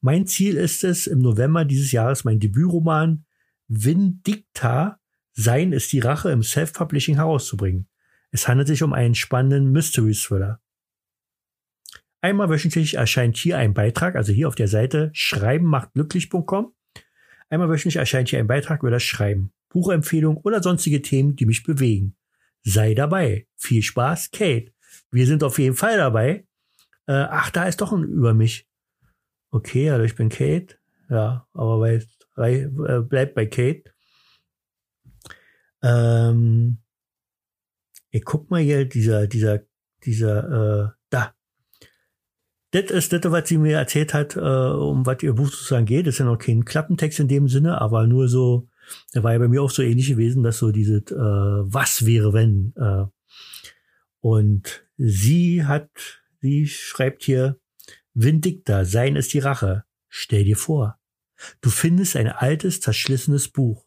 [0.00, 3.24] Mein Ziel ist es, im November dieses Jahres mein Debütroman
[3.68, 4.98] Vindicta,
[5.32, 7.88] Sein ist die Rache im Self-Publishing herauszubringen.
[8.30, 10.60] Es handelt sich um einen spannenden Mystery-Thriller.
[12.20, 16.72] Einmal wöchentlich erscheint hier ein Beitrag, also hier auf der Seite schreibenmachtglücklich.com.
[17.50, 21.64] Einmal wöchentlich erscheint hier ein Beitrag über das Schreiben, Buchempfehlung oder sonstige Themen, die mich
[21.64, 22.16] bewegen.
[22.64, 23.46] Sei dabei.
[23.56, 24.72] Viel Spaß, Kate.
[25.10, 26.46] Wir sind auf jeden Fall dabei.
[27.06, 28.66] Äh, ach, da ist doch ein über mich.
[29.50, 30.78] Okay, also ich bin Kate.
[31.10, 32.00] Ja, aber bei,
[32.36, 33.84] äh, bleibt bei Kate.
[35.82, 36.78] Ähm,
[38.10, 39.60] ich guck mal hier, dieser, dieser,
[40.04, 41.34] dieser, äh, da,
[42.70, 46.06] das ist das, was sie mir erzählt hat, äh, um was ihr Buch sozusagen geht.
[46.06, 48.68] Das ist ja noch kein Klappentext in dem Sinne, aber nur so,
[49.12, 52.32] da war ja bei mir auch so ähnlich gewesen, dass so dieses äh, Was wäre
[52.32, 52.72] wenn.
[52.76, 53.06] Äh,
[54.20, 57.58] und sie hat, sie schreibt hier,
[58.14, 59.84] Vindicta, sein ist die Rache.
[60.08, 60.98] Stell dir vor,
[61.60, 63.84] du findest ein altes, zerschlissenes Buch.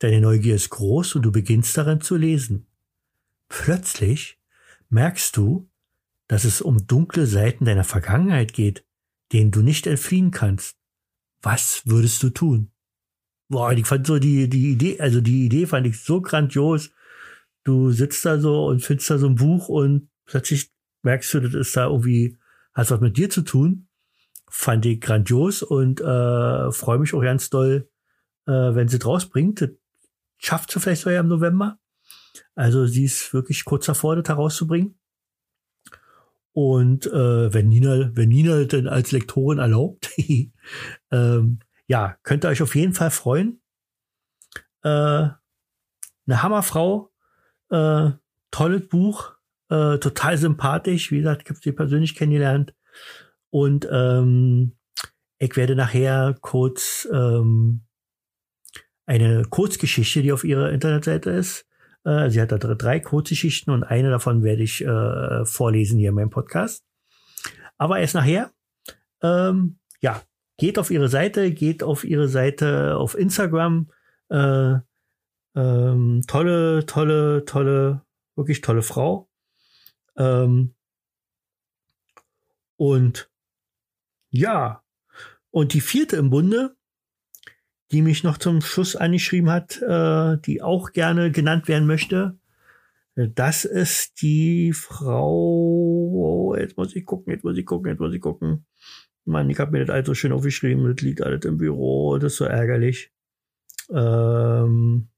[0.00, 2.66] Deine Neugier ist groß und du beginnst darin zu lesen.
[3.48, 4.40] Plötzlich
[4.88, 5.70] merkst du,
[6.26, 8.84] dass es um dunkle Seiten deiner Vergangenheit geht,
[9.32, 10.76] denen du nicht entfliehen kannst.
[11.40, 12.71] Was würdest du tun?
[13.52, 16.90] Boah, ich fand so die, die Idee, also die Idee fand ich so grandios.
[17.64, 21.52] Du sitzt da so und findest da so ein Buch und plötzlich merkst du, das
[21.52, 22.38] ist da irgendwie,
[22.72, 23.88] hat was mit dir zu tun.
[24.48, 27.90] Fand ich grandios und äh, freue mich auch ganz doll,
[28.46, 29.60] äh, wenn sie draus bringt.
[29.60, 29.68] Das
[30.38, 31.78] schafft sie vielleicht sogar im November.
[32.54, 34.98] Also sie ist wirklich kurz davor, das herauszubringen.
[36.52, 40.08] Und äh, wenn Nina, wenn Nina denn als Lektorin erlaubt,
[41.10, 41.58] ähm,
[41.92, 43.60] ja, könnt ihr euch auf jeden Fall freuen.
[44.82, 47.12] Äh, eine Hammerfrau,
[47.68, 48.12] äh,
[48.50, 49.34] tolles Buch,
[49.68, 51.10] äh, total sympathisch.
[51.10, 52.74] Wie gesagt, ich habe sie persönlich kennengelernt.
[53.50, 54.78] Und ähm,
[55.36, 57.82] ich werde nachher kurz ähm,
[59.04, 61.66] eine Kurzgeschichte, die auf ihrer Internetseite ist,
[62.04, 66.14] äh, sie hat da drei Kurzgeschichten und eine davon werde ich äh, vorlesen hier in
[66.14, 66.86] meinem Podcast.
[67.76, 68.50] Aber erst nachher.
[69.20, 70.22] Ähm, ja,
[70.56, 73.90] geht auf ihre Seite, geht auf ihre Seite auf Instagram.
[74.28, 74.76] Äh,
[75.54, 78.02] ähm, tolle, tolle, tolle,
[78.36, 79.28] wirklich tolle Frau.
[80.16, 80.74] Ähm,
[82.76, 83.30] und
[84.30, 84.82] ja,
[85.50, 86.76] und die vierte im Bunde
[87.92, 92.38] die mich noch zum Schluss angeschrieben hat, äh, die auch gerne genannt werden möchte.
[93.14, 95.28] Das ist die Frau.
[95.30, 98.64] Oh, jetzt muss ich gucken, jetzt muss ich gucken, jetzt muss ich gucken.
[99.24, 100.84] Mann, ich habe mir das alles so schön aufgeschrieben.
[100.94, 102.18] Das liegt alles im Büro.
[102.18, 103.12] Das ist so ärgerlich.
[103.90, 105.08] Ähm,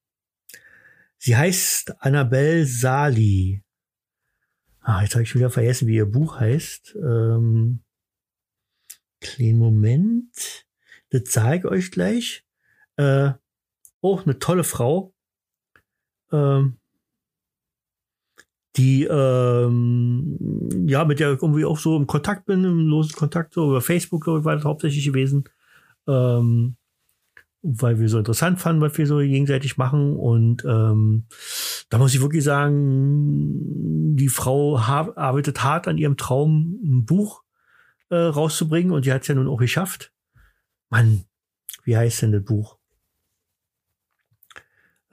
[1.18, 3.62] sie heißt Annabelle Sali.
[4.80, 6.96] Ah, jetzt habe ich wieder vergessen, wie ihr Buch heißt.
[6.96, 7.80] Ähm,
[9.20, 10.66] kleinen Moment.
[11.10, 12.44] Das zeige ich euch gleich.
[12.96, 13.32] Äh,
[14.02, 15.14] auch eine tolle Frau,
[16.30, 16.78] ähm,
[18.76, 20.38] die ähm,
[20.86, 24.24] ja mit der irgendwie auch so im Kontakt bin, im losen Kontakt, so über Facebook,
[24.24, 25.44] glaube ich, war das hauptsächlich gewesen.
[26.06, 26.76] Ähm,
[27.66, 30.16] weil wir so interessant fanden, was wir so gegenseitig machen.
[30.16, 31.24] Und ähm,
[31.88, 37.42] da muss ich wirklich sagen, die Frau arbeitet hart an ihrem Traum, ein Buch
[38.10, 40.12] äh, rauszubringen und die hat es ja nun auch geschafft.
[40.90, 41.24] Mann,
[41.84, 42.76] wie heißt denn das Buch?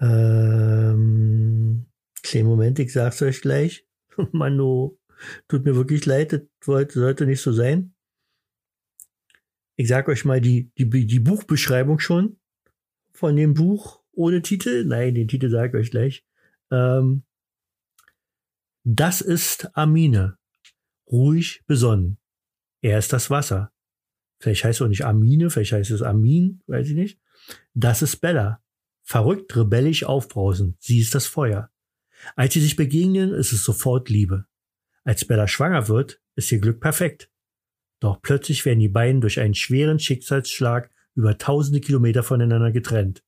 [0.01, 1.85] Ähm,
[2.23, 3.85] Kleinen Moment, ich sag's euch gleich.
[4.31, 4.99] Mano,
[5.47, 6.41] tut mir wirklich leid, das
[6.93, 7.93] sollte nicht so sein.
[9.75, 12.37] Ich sag euch mal die, die, die Buchbeschreibung schon
[13.11, 14.85] von dem Buch ohne Titel.
[14.85, 16.25] Nein, den Titel sage ich euch gleich.
[16.69, 17.23] Ähm,
[18.83, 20.37] das ist Amine.
[21.11, 22.17] Ruhig besonnen.
[22.81, 23.71] Er ist das Wasser.
[24.39, 27.19] Vielleicht heißt es auch nicht Amine, vielleicht heißt es Amin, weiß ich nicht.
[27.73, 28.61] Das ist Bella.
[29.03, 30.81] Verrückt, rebellisch, aufbrausend.
[30.81, 31.69] Sie ist das Feuer.
[32.35, 34.45] Als sie sich begegnen, ist es sofort Liebe.
[35.03, 37.29] Als Bella schwanger wird, ist ihr Glück perfekt.
[37.99, 43.23] Doch plötzlich werden die beiden durch einen schweren Schicksalsschlag über tausende Kilometer voneinander getrennt.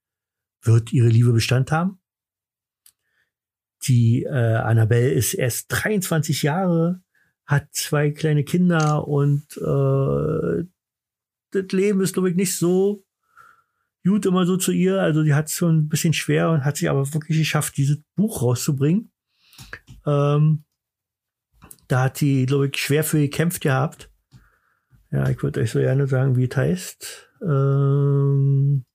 [0.62, 2.00] Wird ihre Liebe Bestand haben?
[3.86, 7.02] Die äh, Annabelle ist erst 23 Jahre,
[7.46, 10.66] hat zwei kleine Kinder und äh,
[11.52, 13.04] das Leben ist, glaube ich, nicht so
[14.04, 15.02] gut immer so zu ihr.
[15.02, 18.00] Also die hat es schon ein bisschen schwer und hat sich aber wirklich geschafft, dieses
[18.16, 19.12] Buch rauszubringen.
[20.06, 20.66] Ähm,
[21.88, 24.12] da hat sie, glaube ich, schwer für gekämpft gehabt.
[25.12, 27.30] Ja, ich würde euch so gerne sagen, wie es heißt.
[27.42, 28.86] Ähm,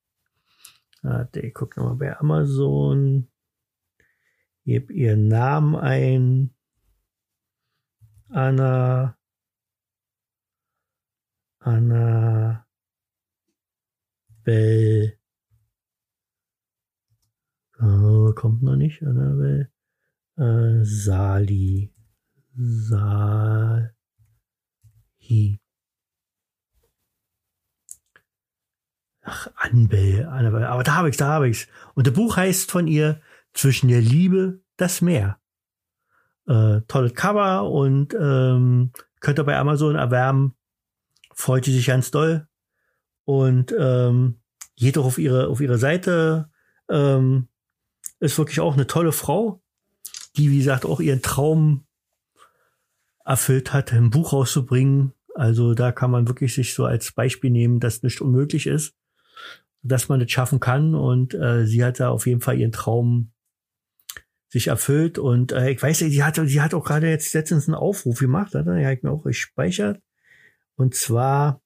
[1.03, 3.29] warte, ich gucke nochmal bei Amazon.
[4.65, 6.55] Gebe ihren Namen ein.
[8.31, 9.17] Anna.
[11.61, 12.68] Anna.
[14.49, 15.19] Bell.
[17.79, 19.71] Oh, kommt noch nicht, Annabelle.
[20.39, 21.93] Äh, Sali.
[22.57, 23.93] Sali.
[29.21, 30.71] Ach, Annabelle, Annabelle.
[30.71, 31.69] Aber da habe ich's, da habe ich's.
[31.95, 33.21] Und das Buch heißt von ihr
[33.53, 35.39] Zwischen der Liebe das Meer.
[36.47, 40.57] Äh, tolles Cover und ähm, könnt ihr bei Amazon erwerben.
[41.35, 42.48] Freut sie sich ganz doll.
[43.29, 44.41] Und ähm,
[44.77, 46.51] geht doch auf ihre, auf ihre Seite.
[46.89, 47.49] Ähm,
[48.21, 49.63] ist wirklich auch eine tolle Frau,
[50.37, 51.85] die, wie gesagt, auch ihren Traum
[53.25, 55.13] erfüllt hat, ein Buch rauszubringen.
[55.35, 58.95] Also da kann man wirklich sich so als Beispiel nehmen, dass nicht unmöglich ist
[59.83, 60.95] dass man das schaffen kann.
[60.95, 63.33] Und äh, sie hat da auf jeden Fall ihren Traum
[64.49, 65.19] sich erfüllt.
[65.19, 68.55] Und äh, ich weiß, sie hat, sie hat auch gerade jetzt letztens einen Aufruf gemacht,
[68.55, 70.01] hat hat mir auch gespeichert.
[70.77, 71.61] Und zwar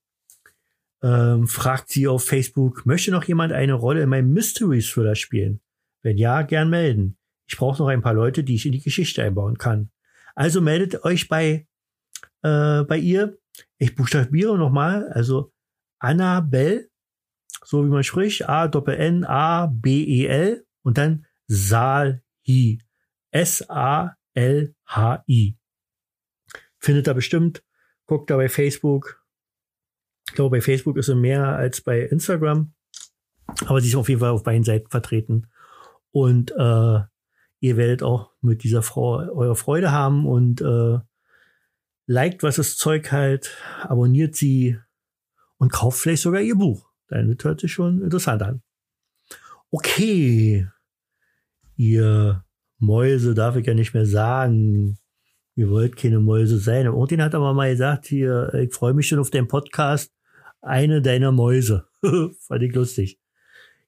[1.02, 5.60] ähm, fragt sie auf Facebook, möchte noch jemand eine Rolle in meinem Mystery Thriller spielen?
[6.02, 7.16] Wenn ja, gern melden.
[7.46, 9.90] Ich brauche noch ein paar Leute, die ich in die Geschichte einbauen kann.
[10.34, 11.66] Also meldet euch bei,
[12.42, 13.38] äh, bei ihr.
[13.78, 15.52] Ich buchstabiere nochmal, also
[15.98, 16.88] Annabelle
[17.64, 22.80] so wie man spricht, A Doppel N A B E und dann Salhi.
[23.30, 25.56] S A L H I.
[26.78, 27.64] Findet da bestimmt,
[28.06, 29.21] guckt da bei Facebook.
[30.32, 32.72] Ich glaube, bei Facebook ist sie mehr als bei Instagram.
[33.66, 35.46] Aber sie ist auf jeden Fall auf beiden Seiten vertreten.
[36.10, 37.00] Und äh,
[37.60, 41.00] ihr werdet auch mit dieser Frau eure Freude haben und äh,
[42.06, 44.78] liked, was das Zeug halt, abonniert sie
[45.58, 46.88] und kauft vielleicht sogar ihr Buch.
[47.08, 48.62] Das hört sich schon interessant an.
[49.70, 50.66] Okay,
[51.76, 52.42] ihr
[52.78, 54.96] Mäuse darf ich ja nicht mehr sagen.
[55.56, 56.88] Ihr wollt keine Mäuse sein.
[56.88, 60.10] Und den hat aber mal gesagt, hier, ich freue mich schon auf den Podcast.
[60.62, 61.86] Eine deiner Mäuse.
[62.02, 63.18] Fand ich lustig.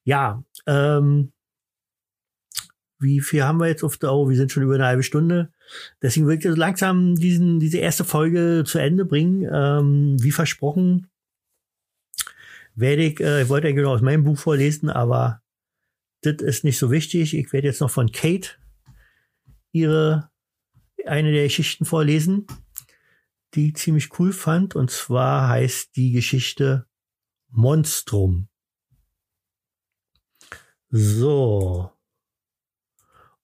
[0.03, 1.31] Ja, ähm,
[2.99, 4.31] wie viel haben wir jetzt auf der Auge?
[4.31, 5.51] Wir sind schon über eine halbe Stunde.
[6.01, 9.49] Deswegen will ich so langsam diesen, diese erste Folge zu Ende bringen.
[9.51, 11.07] Ähm, wie versprochen,
[12.75, 15.41] werde ich, äh, ich wollte eigentlich aus meinem Buch vorlesen, aber
[16.21, 17.35] das ist nicht so wichtig.
[17.35, 18.51] Ich werde jetzt noch von Kate
[19.71, 20.29] ihre
[21.05, 22.47] eine der Geschichten vorlesen,
[23.55, 24.75] die ich ziemlich cool fand.
[24.75, 26.87] Und zwar heißt die Geschichte
[27.49, 28.49] Monstrum.
[30.89, 31.91] So.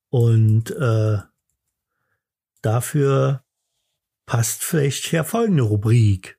[0.09, 1.19] Und äh,
[2.61, 3.43] dafür
[4.25, 6.37] passt vielleicht ja folgende Rubrik.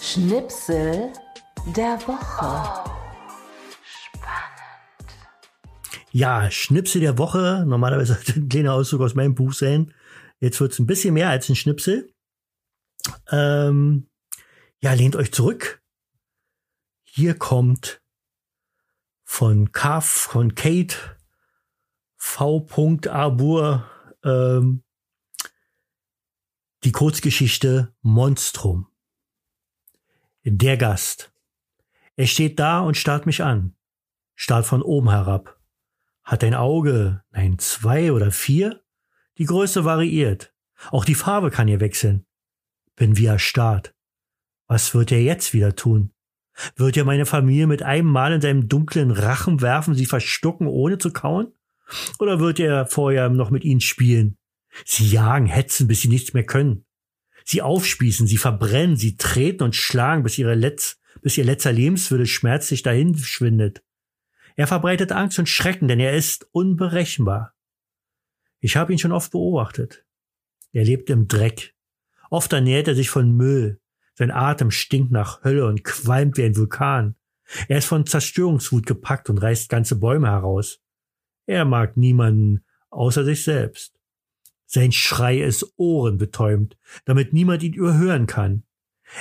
[0.00, 1.12] Schnipsel
[1.76, 2.99] der Woche.
[6.12, 7.64] Ja, Schnipsel der Woche.
[7.66, 9.94] Normalerweise ein kleiner Auszug aus meinem Buch sein.
[10.40, 12.12] Jetzt wird es ein bisschen mehr als ein Schnipsel.
[13.30, 14.08] Ähm,
[14.80, 15.82] ja, lehnt euch zurück.
[17.02, 18.00] Hier kommt
[19.24, 20.96] von Kaf, von Kate
[22.16, 22.66] V.
[23.08, 23.88] Arbur
[24.24, 24.82] ähm,
[26.84, 28.86] die Kurzgeschichte Monstrum.
[30.44, 31.32] Der Gast.
[32.16, 33.76] Er steht da und starrt mich an.
[34.34, 35.59] Starrt von oben herab.
[36.30, 38.84] Hat ein Auge, nein, zwei oder vier?
[39.38, 40.54] Die Größe variiert.
[40.92, 42.24] Auch die Farbe kann hier wechseln.
[42.94, 43.96] Bin wie erstarrt.
[44.68, 46.12] Was wird er jetzt wieder tun?
[46.76, 50.98] Wird er meine Familie mit einem Mal in seinem dunklen Rachen werfen, sie verstucken, ohne
[50.98, 51.52] zu kauen?
[52.20, 54.38] Oder wird er vorher noch mit ihnen spielen?
[54.84, 56.84] Sie jagen, hetzen, bis sie nichts mehr können.
[57.44, 62.26] Sie aufspießen, sie verbrennen, sie treten und schlagen, bis, ihre Letz bis ihr letzter Lebenswille
[62.26, 63.82] schmerzlich dahin schwindet.
[64.56, 67.54] Er verbreitet Angst und Schrecken, denn er ist unberechenbar.
[68.60, 70.04] Ich habe ihn schon oft beobachtet.
[70.72, 71.74] Er lebt im Dreck.
[72.30, 73.80] Oft ernährt er sich von Müll.
[74.14, 77.16] Sein Atem stinkt nach Hölle und qualmt wie ein Vulkan.
[77.68, 80.80] Er ist von Zerstörungswut gepackt und reißt ganze Bäume heraus.
[81.46, 83.98] Er mag niemanden außer sich selbst.
[84.66, 88.64] Sein Schrei ist ohrenbetäubend, damit niemand ihn überhören kann.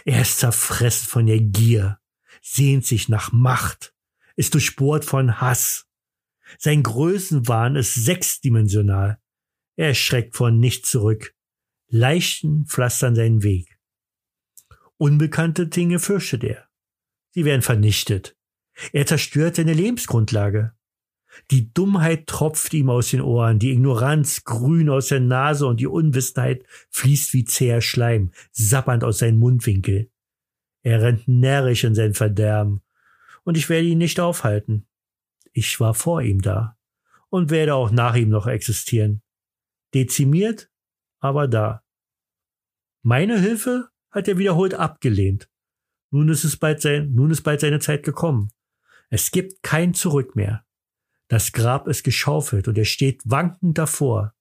[0.05, 1.99] Er ist zerfressen von der Gier,
[2.41, 3.95] sehnt sich nach Macht,
[4.40, 5.86] ist durchbohrt von Hass.
[6.58, 9.20] Sein Größenwahn ist sechsdimensional.
[9.76, 11.36] Er schreckt von nichts zurück.
[11.90, 13.78] Leichten pflastern seinen Weg.
[14.96, 16.70] Unbekannte Dinge fürchtet er.
[17.32, 18.38] Sie werden vernichtet.
[18.94, 20.72] Er zerstört seine Lebensgrundlage.
[21.52, 25.88] Die Dummheit tropft ihm aus den Ohren, die Ignoranz grün aus der Nase und die
[25.88, 30.10] Unwissenheit fließt wie zäher Schleim, sappernd aus seinen Mundwinkel.
[30.82, 32.82] Er rennt närrisch in sein Verderben,
[33.50, 34.88] und ich werde ihn nicht aufhalten.
[35.54, 36.78] Ich war vor ihm da
[37.30, 39.24] und werde auch nach ihm noch existieren.
[39.95, 40.70] Dezimiert,
[41.18, 41.84] aber da.
[43.02, 45.50] Meine Hilfe hat er wiederholt abgelehnt.
[46.12, 48.52] Nun ist es bald sein, nun ist bald seine Zeit gekommen.
[49.10, 50.64] Es gibt kein Zurück mehr.
[51.28, 54.36] Das Grab ist geschaufelt und er steht wankend davor.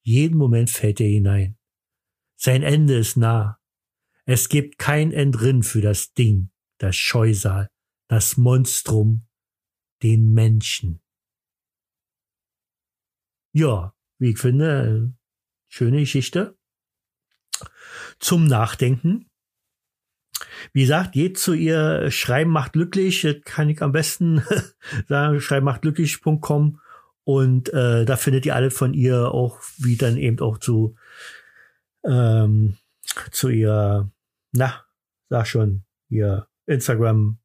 [0.00, 1.58] Jeden Moment fällt er hinein.
[2.34, 3.58] Sein Ende ist nah.
[4.24, 7.68] Es gibt kein Entrinn für das Ding, das Scheusal,
[8.08, 9.26] das Monstrum,
[10.02, 11.00] den Menschen.
[13.52, 15.14] Ja, wie ich finde,
[15.68, 16.56] schöne Geschichte.
[18.18, 19.30] Zum Nachdenken.
[20.72, 24.42] Wie gesagt, geht zu ihr, Schreiben macht glücklich, kann ich am besten
[25.08, 26.80] sagen, schreibenmachtglücklich.com
[27.24, 30.96] und äh, da findet ihr alles von ihr auch, wie dann eben auch zu,
[32.04, 32.76] ähm,
[33.30, 34.10] zu ihr,
[34.52, 34.84] na,
[35.28, 37.38] sag schon, ihr Instagram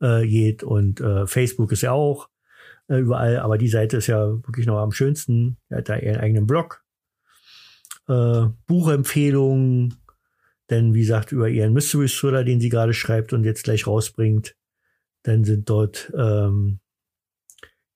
[0.00, 2.28] äh, geht und äh, Facebook ist ja auch
[2.88, 5.58] äh, überall, aber die Seite ist ja wirklich noch am schönsten.
[5.68, 6.84] Er hat da ihren eigenen Blog.
[8.08, 9.94] Äh, Buchempfehlungen,
[10.70, 14.56] denn wie gesagt, über ihren Mystery Thriller, den sie gerade schreibt und jetzt gleich rausbringt,
[15.22, 16.80] dann sind dort ähm,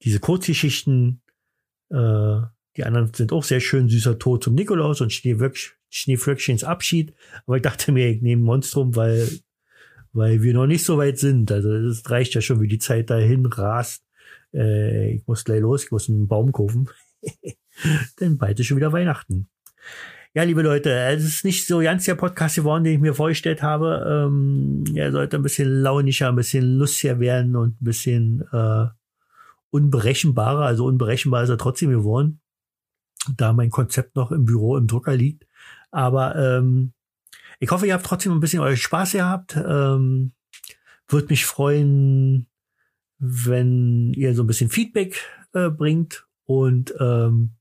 [0.02, 1.22] diese Kurzgeschichten,
[1.90, 2.40] äh,
[2.76, 7.14] die anderen sind auch sehr schön, süßer Tod zum Nikolaus und Schneeflöckchens Abschied.
[7.46, 9.28] Aber ich dachte mir, ich nehme Monstrum, weil,
[10.14, 11.52] weil wir noch nicht so weit sind.
[11.52, 14.04] Also es reicht ja schon, wie die Zeit dahin rast.
[14.54, 16.88] Äh, ich muss gleich los, ich muss einen Baum kaufen.
[18.20, 19.48] Denn bald ist schon wieder Weihnachten.
[20.32, 23.62] Ja, liebe Leute, es ist nicht so ganz der Podcast geworden, den ich mir vorgestellt
[23.62, 24.26] habe.
[24.26, 28.86] Ähm, er sollte ein bisschen launischer, ein bisschen lustiger werden und ein bisschen äh,
[29.70, 30.64] unberechenbarer.
[30.64, 32.40] Also unberechenbar ist er trotzdem geworden,
[33.36, 35.46] da mein Konzept noch im Büro im Drucker liegt.
[35.90, 36.92] Aber ähm,
[37.64, 39.56] ich hoffe, ihr habt trotzdem ein bisschen euren Spaß gehabt.
[39.56, 40.32] Ähm,
[41.08, 42.46] Würde mich freuen,
[43.18, 45.18] wenn ihr so ein bisschen Feedback
[45.54, 47.56] äh, bringt und ähm,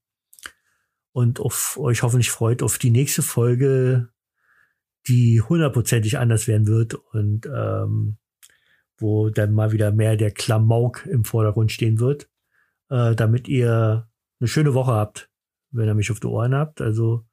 [1.13, 4.09] und auf euch hoffentlich freut auf die nächste Folge,
[5.07, 8.17] die hundertprozentig anders werden wird und ähm,
[8.97, 12.29] wo dann mal wieder mehr der Klamauk im Vordergrund stehen wird,
[12.89, 15.29] äh, damit ihr eine schöne Woche habt,
[15.71, 16.81] wenn ihr mich auf die Ohren habt.
[16.81, 17.25] Also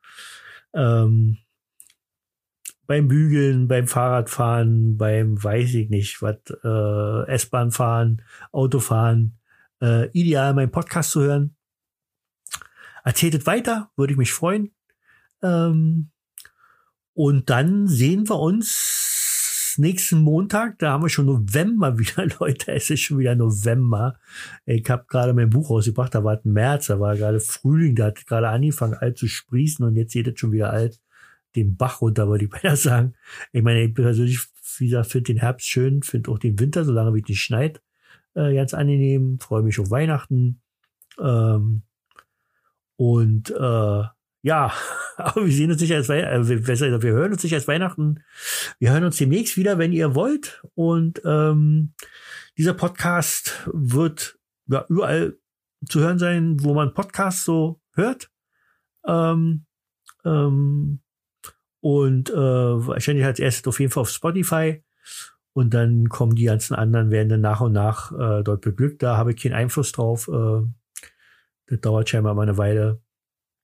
[0.74, 1.38] ähm,
[2.90, 8.20] beim Bügeln, beim Fahrradfahren, beim weiß ich nicht, was äh, S-Bahn fahren,
[8.50, 9.38] Autofahren,
[9.80, 11.54] äh, ideal meinen Podcast zu hören.
[13.04, 14.72] Erzählt es weiter, würde ich mich freuen.
[15.40, 16.10] Ähm,
[17.14, 20.80] und dann sehen wir uns nächsten Montag.
[20.80, 22.72] Da haben wir schon November wieder, Leute.
[22.72, 24.18] Es ist schon wieder November.
[24.66, 26.12] Ich habe gerade mein Buch rausgebracht.
[26.12, 27.94] Da war es März, da war gerade Frühling.
[27.94, 29.84] Da hat gerade angefangen, alt zu sprießen.
[29.84, 30.98] Und jetzt geht es schon wieder alt
[31.56, 33.14] den Bach runter, würde ich beinahe sagen.
[33.52, 34.40] Ich meine, ich persönlich,
[34.78, 37.82] wie gesagt, finde den Herbst schön, finde auch den Winter, solange wie es nicht schneit,
[38.34, 39.38] äh, ganz angenehm.
[39.40, 40.60] Freue mich auf Weihnachten.
[41.18, 41.82] Ähm,
[42.96, 44.02] und äh,
[44.42, 44.72] ja,
[45.16, 48.22] aber wir sehen uns sicher als Weihnachten, äh, wir hören uns sicher als Weihnachten.
[48.78, 50.62] Wir hören uns demnächst wieder, wenn ihr wollt.
[50.74, 51.94] Und ähm,
[52.56, 55.38] dieser Podcast wird ja, überall
[55.88, 58.30] zu hören sein, wo man Podcasts so hört.
[59.06, 59.66] Ähm,
[60.24, 61.00] ähm,
[61.80, 64.82] und äh, wahrscheinlich als erstes auf jeden Fall auf Spotify.
[65.52, 69.02] Und dann kommen die ganzen anderen, werden dann nach und nach äh, dort beglückt.
[69.02, 70.28] Da habe ich keinen Einfluss drauf.
[70.28, 70.62] Äh,
[71.66, 73.02] das dauert scheinbar mal eine Weile,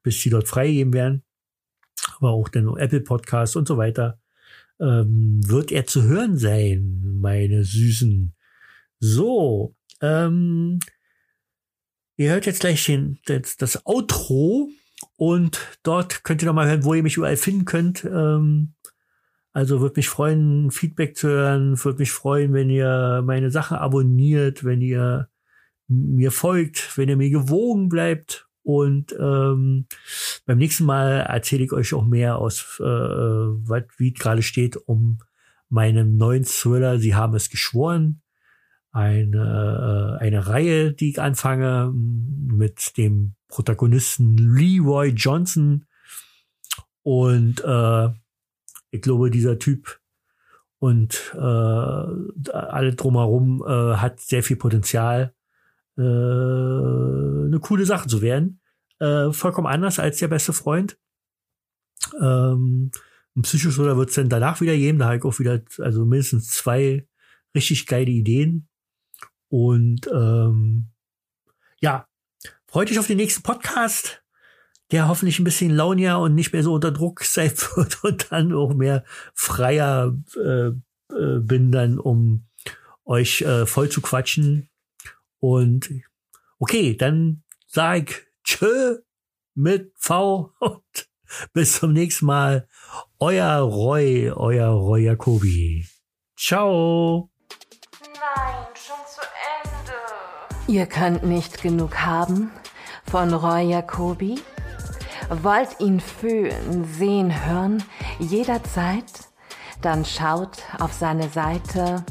[0.03, 1.23] bis die dort freigegeben werden.
[2.19, 4.21] Aber auch dann Apple Podcasts und so weiter.
[4.81, 8.35] ähm, wird er zu hören sein, meine Süßen.
[8.99, 10.81] So, ähm,
[12.17, 14.71] ihr hört jetzt gleich den, das, das Outro
[15.17, 18.05] und dort könnt ihr noch mal hören, wo ihr mich überall finden könnt.
[18.05, 18.75] Ähm,
[19.53, 21.83] also würde mich freuen, Feedback zu hören.
[21.83, 25.29] Würde mich freuen, wenn ihr meine Sachen abonniert, wenn ihr
[25.89, 28.47] mir folgt, wenn ihr mir gewogen bleibt.
[28.63, 29.87] Und ähm,
[30.45, 35.19] beim nächsten Mal erzähle ich euch auch mehr aus, äh, was wie gerade steht, um
[35.71, 36.99] meinen neuen Thriller.
[36.99, 38.21] Sie haben es geschworen.
[38.91, 45.87] Eine, äh, eine Reihe, die ich anfange mit dem Protagonisten Leroy Johnson.
[47.03, 48.09] Und äh,
[48.91, 50.01] ich glaube, dieser Typ
[50.79, 55.35] und äh, alle drumherum äh, hat sehr viel Potenzial,
[55.97, 58.61] äh, eine coole Sache zu werden.
[58.99, 60.99] Äh, vollkommen anders als der beste Freund.
[62.21, 62.91] Ähm,
[63.37, 64.99] ein Psychothriller wird es dann danach wieder geben.
[64.99, 67.07] Da habe ich auch wieder, also mindestens zwei
[67.55, 68.69] richtig geile Ideen.
[69.49, 70.89] Und ähm,
[71.81, 72.06] ja,
[72.77, 74.23] freut dich auf den nächsten Podcast
[74.91, 78.53] der hoffentlich ein bisschen launier und nicht mehr so unter Druck sein wird und dann
[78.53, 79.03] auch mehr
[79.33, 82.47] freier äh, äh, bin dann, um
[83.07, 84.69] euch äh, voll zu quatschen.
[85.39, 85.89] Und
[86.59, 88.99] okay, dann sag ich tschö
[89.55, 91.09] mit V und
[91.55, 92.69] bis zum nächsten Mal.
[93.19, 95.87] Euer Roy, euer Roy Jacobi.
[96.39, 97.31] Ciao.
[98.03, 99.23] Nein, schon zu
[99.63, 100.69] Ende.
[100.69, 102.51] Ihr könnt nicht genug haben
[103.11, 104.35] von Roy Jacobi?
[105.43, 107.83] Wollt ihn fühlen, sehen, hören,
[108.19, 109.07] jederzeit?
[109.83, 112.05] Dann schaut auf seine Seite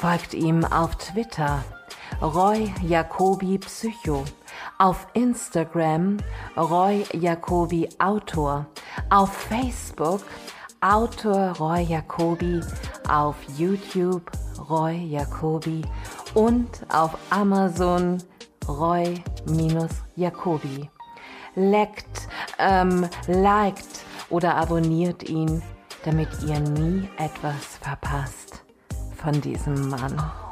[0.00, 1.64] Folgt ihm auf Twitter
[2.22, 4.24] Roy Jacobi Psycho,
[4.78, 6.16] auf Instagram
[6.56, 8.66] Roy Jacobi Autor,
[9.10, 10.22] auf Facebook
[10.88, 12.60] Autor Roy Jacobi,
[13.08, 14.30] auf YouTube
[14.70, 15.82] Roy Jacobi
[16.34, 18.18] und auf Amazon
[18.68, 19.18] Roy-Jacobi.
[21.56, 22.28] Leckt,
[22.60, 25.60] ähm, liked oder abonniert ihn,
[26.04, 28.62] damit ihr nie etwas verpasst
[29.16, 30.45] von diesem Mann.